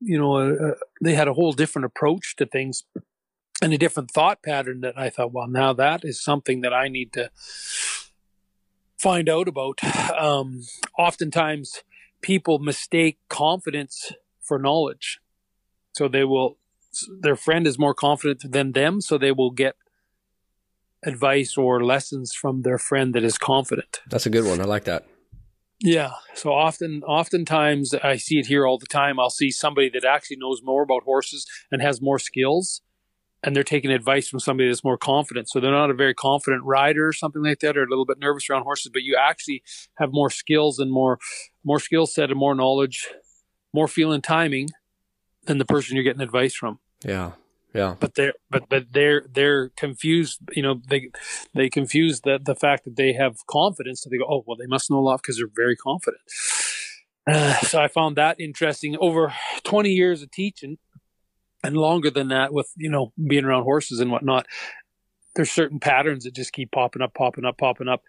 [0.00, 2.84] you know, uh, they had a whole different approach to things
[3.62, 6.88] and a different thought pattern that I thought, well, now that is something that I
[6.88, 7.30] need to
[8.98, 9.80] find out about.
[10.18, 10.62] Um,
[10.98, 11.82] oftentimes
[12.20, 14.12] people mistake confidence
[14.48, 15.20] for knowledge.
[15.92, 16.58] So they will,
[17.20, 19.76] their friend is more confident than them, so they will get
[21.04, 24.00] advice or lessons from their friend that is confident.
[24.10, 24.60] That's a good one.
[24.60, 25.06] I like that.
[25.80, 26.12] Yeah.
[26.34, 29.20] So often, oftentimes I see it here all the time.
[29.20, 32.80] I'll see somebody that actually knows more about horses and has more skills
[33.42, 35.48] and they're taking advice from somebody that's more confident.
[35.48, 38.18] So they're not a very confident rider or something like that, or a little bit
[38.18, 39.62] nervous around horses, but you actually
[39.98, 41.18] have more skills and more
[41.64, 43.08] more skill set and more knowledge,
[43.72, 44.68] more feel feeling timing
[45.44, 46.78] than the person you're getting advice from.
[47.04, 47.32] Yeah.
[47.74, 47.96] Yeah.
[48.00, 50.40] But they're but but they're they're confused.
[50.52, 51.10] You know, they
[51.54, 54.02] they confuse the the fact that they have confidence.
[54.02, 56.22] So they go, oh well, they must know a lot because they're very confident.
[57.26, 58.96] Uh, so I found that interesting.
[58.98, 60.78] Over 20 years of teaching,
[61.62, 64.46] and longer than that, with you know being around horses and whatnot,
[65.36, 68.02] there's certain patterns that just keep popping up, popping up, popping up,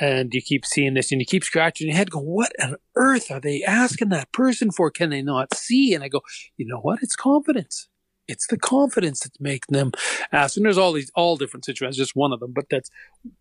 [0.00, 3.30] and you keep seeing this, and you keep scratching your head, go, "What on earth
[3.30, 4.90] are they asking that person for?
[4.90, 6.22] Can they not see?" And I go,
[6.56, 7.00] "You know what?
[7.02, 7.88] It's confidence."
[8.28, 9.92] it's the confidence that's making them
[10.32, 10.56] ask.
[10.56, 12.52] And there's all these all different situations, just one of them.
[12.54, 12.90] But that's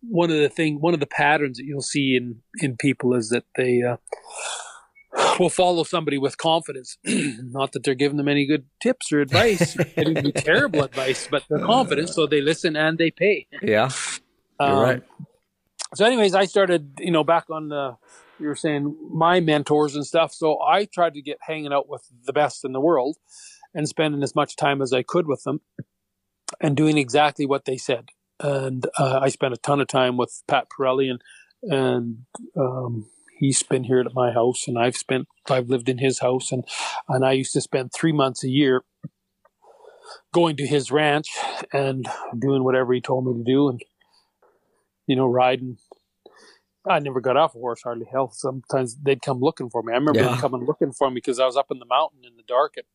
[0.02, 3.30] one of the thing, one of the patterns that you'll see in in people is
[3.30, 3.98] that they uh,
[5.40, 6.98] will follow somebody with confidence.
[7.06, 11.66] Not that they're giving them any good tips or advice, any terrible advice, but they're
[11.66, 13.48] confident, so they listen and they pay.
[13.62, 13.90] Yeah,
[14.60, 15.04] you're um, right.
[15.94, 17.98] So, anyways, I started, you know, back on the
[18.42, 20.34] you were saying my mentors and stuff.
[20.34, 23.18] So I tried to get hanging out with the best in the world
[23.74, 25.62] and spending as much time as I could with them
[26.60, 28.10] and doing exactly what they said.
[28.40, 31.22] And uh, I spent a ton of time with Pat Parelli and
[31.64, 32.26] and
[32.58, 33.06] um,
[33.38, 36.64] he's been here at my house and I've spent I've lived in his house and
[37.08, 38.84] and I used to spend three months a year
[40.34, 41.28] going to his ranch
[41.72, 43.80] and doing whatever he told me to do and
[45.12, 45.78] you know riding
[46.90, 48.32] I never got off a horse hardly hell.
[48.32, 49.94] Sometimes they'd come looking for me.
[49.94, 50.30] I remember yeah.
[50.30, 52.74] them coming looking for me because I was up in the mountain in the dark
[52.78, 52.86] at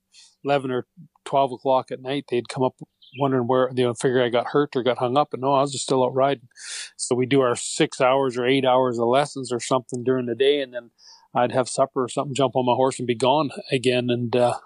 [0.45, 0.87] eleven or
[1.25, 2.25] twelve o'clock at night.
[2.29, 2.75] They'd come up
[3.19, 5.61] wondering where they would figure I got hurt or got hung up, and no, I
[5.61, 6.49] was just still out riding.
[6.97, 10.35] So we do our six hours or eight hours of lessons or something during the
[10.35, 10.91] day, and then
[11.35, 14.11] I'd have supper or something, jump on my horse, and be gone again.
[14.11, 14.59] And uh,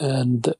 [0.00, 0.52] and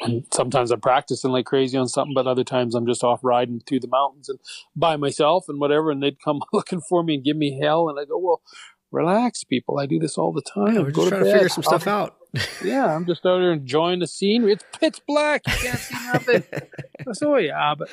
[0.00, 3.60] and sometimes I'm practicing like crazy on something, but other times I'm just off riding
[3.60, 4.38] through the mountains and
[4.74, 5.90] by myself and whatever.
[5.90, 7.88] And they'd come looking for me and give me hell.
[7.88, 8.42] And I go, well,
[8.90, 9.78] relax, people.
[9.78, 10.74] I do this all the time.
[10.74, 12.16] Yeah, we're just trying to, to figure some stuff out.
[12.64, 14.52] yeah, I'm just out there enjoying the scenery.
[14.52, 15.42] It's pitch black.
[15.46, 16.44] You can't see nothing.
[17.12, 17.88] so yeah, but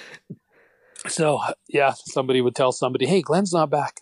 [1.08, 4.02] so yeah, somebody would tell somebody, "Hey, Glenn's not back."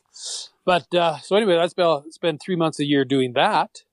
[0.66, 3.84] But uh, so anyway, I spent spend three months a year doing that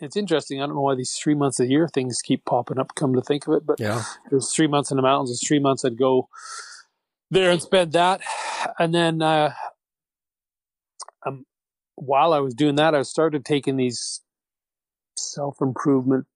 [0.00, 0.62] it's interesting.
[0.62, 2.94] I don't know why these three months a year things keep popping up.
[2.94, 5.30] Come to think of it, but yeah, there's three months in the mountains.
[5.30, 6.28] There's three months I'd go
[7.30, 8.20] there and spend that,
[8.78, 9.52] and then uh,
[11.26, 11.44] um,
[11.96, 14.20] while I was doing that, I started taking these
[15.16, 16.26] self improvement,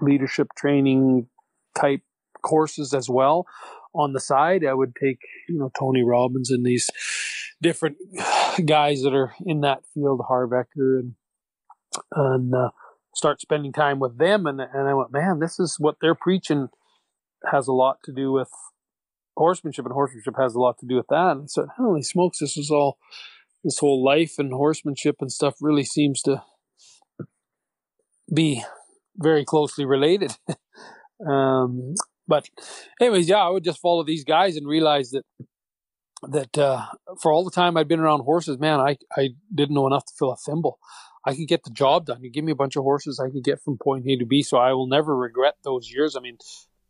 [0.00, 1.28] leadership training
[1.74, 2.02] type
[2.42, 3.46] courses as well.
[3.94, 6.88] On the side, I would take you know Tony Robbins and these
[7.60, 7.96] different
[8.64, 11.14] guys that are in that field, Harv Eker and
[12.12, 12.70] and uh,
[13.14, 14.46] start spending time with them.
[14.46, 16.68] And, and I went, man, this is what they're preaching
[17.50, 18.50] has a lot to do with
[19.36, 21.36] horsemanship, and horsemanship has a lot to do with that.
[21.36, 22.98] And said, holy smokes, this is all,
[23.64, 26.42] this whole life and horsemanship and stuff really seems to
[28.32, 28.64] be
[29.16, 30.36] very closely related.
[31.28, 31.94] um,
[32.26, 32.48] but
[33.00, 35.24] anyways, yeah, I would just follow these guys and realize that
[36.22, 36.84] that uh,
[37.22, 40.12] for all the time I'd been around horses, man, I I didn't know enough to
[40.18, 40.78] fill a thimble.
[41.24, 42.22] I could get the job done.
[42.22, 44.42] You give me a bunch of horses, I could get from point A to B.
[44.42, 46.16] So I will never regret those years.
[46.16, 46.38] I mean,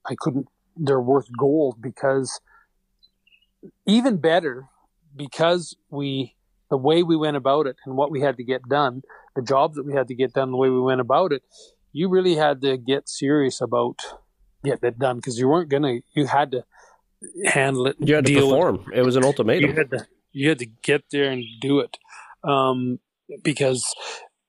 [0.06, 0.46] I couldn't.
[0.76, 2.40] They're worth gold because
[3.86, 4.68] even better
[5.16, 6.36] because we
[6.70, 9.02] the way we went about it and what we had to get done,
[9.34, 11.42] the jobs that we had to get done, the way we went about it,
[11.92, 13.96] you really had to get serious about
[14.64, 16.00] getting it done because you weren't gonna.
[16.14, 16.64] You had to
[17.46, 17.96] handle it.
[17.98, 18.84] You had to perform.
[18.92, 19.00] It.
[19.00, 19.70] it was an ultimatum.
[19.70, 21.96] You had to, you had to get there and do it.
[22.44, 23.00] Um,
[23.42, 23.84] because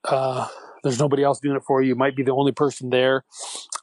[0.08, 0.46] uh,
[0.82, 1.88] there's nobody else doing it for you.
[1.88, 3.24] You might be the only person there,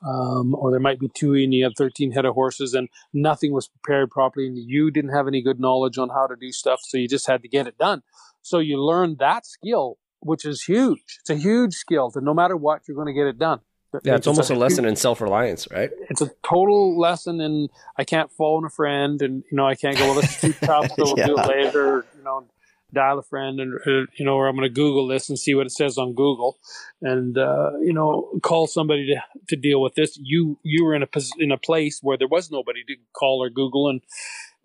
[0.06, 3.54] um, or there might be two, and you have 13 head of horses, and nothing
[3.54, 6.80] was prepared properly, and you didn't have any good knowledge on how to do stuff,
[6.84, 8.02] so you just had to get it done.
[8.42, 11.20] So you learn that skill, which is huge.
[11.20, 13.60] It's a huge skill that no matter what, you're going to get it done.
[14.04, 15.90] Yeah, it's, it's almost a, a lesson huge, in self reliance, right?
[16.10, 19.98] It's a total lesson in I can't phone a friend, and you know I can't
[19.98, 20.06] go.
[20.06, 21.28] Well, this is too tough, so we'll yeah.
[21.28, 22.06] do it later.
[22.18, 22.48] You know,
[22.94, 25.54] dial a friend and uh, you know or i'm going to google this and see
[25.54, 26.58] what it says on google.
[27.02, 30.18] And uh, you know call somebody to, to deal with this.
[30.22, 31.08] You you were in a
[31.38, 34.02] in a place where there was nobody to call or google and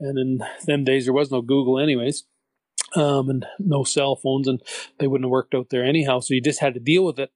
[0.00, 2.24] and in them days there was no google anyways.
[2.94, 4.60] Um, and no cell phones and
[4.98, 6.20] they wouldn't have worked out there anyhow.
[6.20, 7.30] So you just had to deal with it.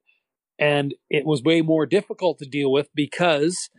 [0.58, 3.70] And it was way more difficult to deal with because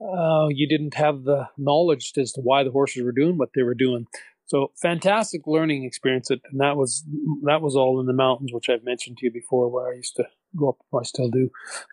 [0.00, 3.62] uh, you didn't have the knowledge as to why the horses were doing what they
[3.62, 4.06] were doing
[4.46, 7.04] so fantastic learning experience, and that was
[7.44, 10.16] that was all in the mountains, which I've mentioned to you before, where I used
[10.16, 10.24] to
[10.56, 10.76] go up.
[10.94, 11.50] I still do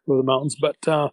[0.07, 1.09] go to the mountains, but uh,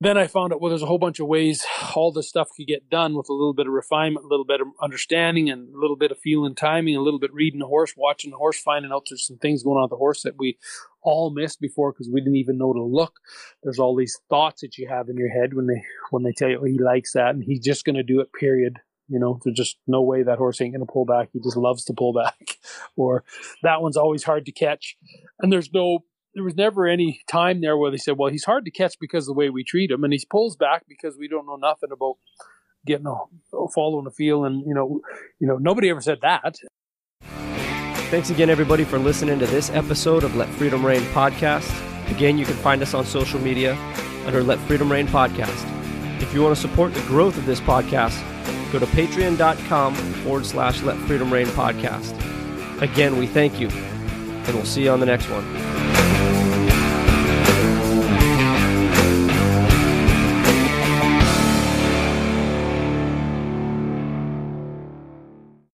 [0.00, 1.64] then I found out well, there's a whole bunch of ways
[1.94, 4.60] all this stuff could get done with a little bit of refinement, a little bit
[4.60, 7.94] of understanding, and a little bit of feeling timing, a little bit reading the horse,
[7.96, 10.58] watching the horse, finding out there's some things going on with the horse that we
[11.02, 13.14] all missed before because we didn't even know to look.
[13.62, 16.48] There's all these thoughts that you have in your head when they when they tell
[16.48, 18.32] you oh, he likes that and he's just going to do it.
[18.32, 18.80] Period.
[19.12, 21.28] You know, there's just no way that horse ain't going to pull back.
[21.32, 22.56] He just loves to pull back,
[22.96, 23.24] or
[23.62, 24.96] that one's always hard to catch,
[25.40, 26.04] and there's no
[26.34, 29.24] there was never any time there where they said, well, he's hard to catch because
[29.24, 31.90] of the way we treat him, and he pulls back because we don't know nothing
[31.92, 32.14] about
[32.86, 35.00] getting a, following the feel, and you know,
[35.38, 36.56] you know, nobody ever said that.
[38.10, 41.70] Thanks again, everybody, for listening to this episode of Let Freedom Reign podcast.
[42.10, 43.74] Again, you can find us on social media
[44.26, 45.68] under Let Freedom Reign podcast.
[46.22, 48.22] If you want to support the growth of this podcast,
[48.72, 52.12] go to patreon.com forward slash Let Freedom Reign podcast.
[52.80, 56.01] Again, we thank you, and we'll see you on the next one.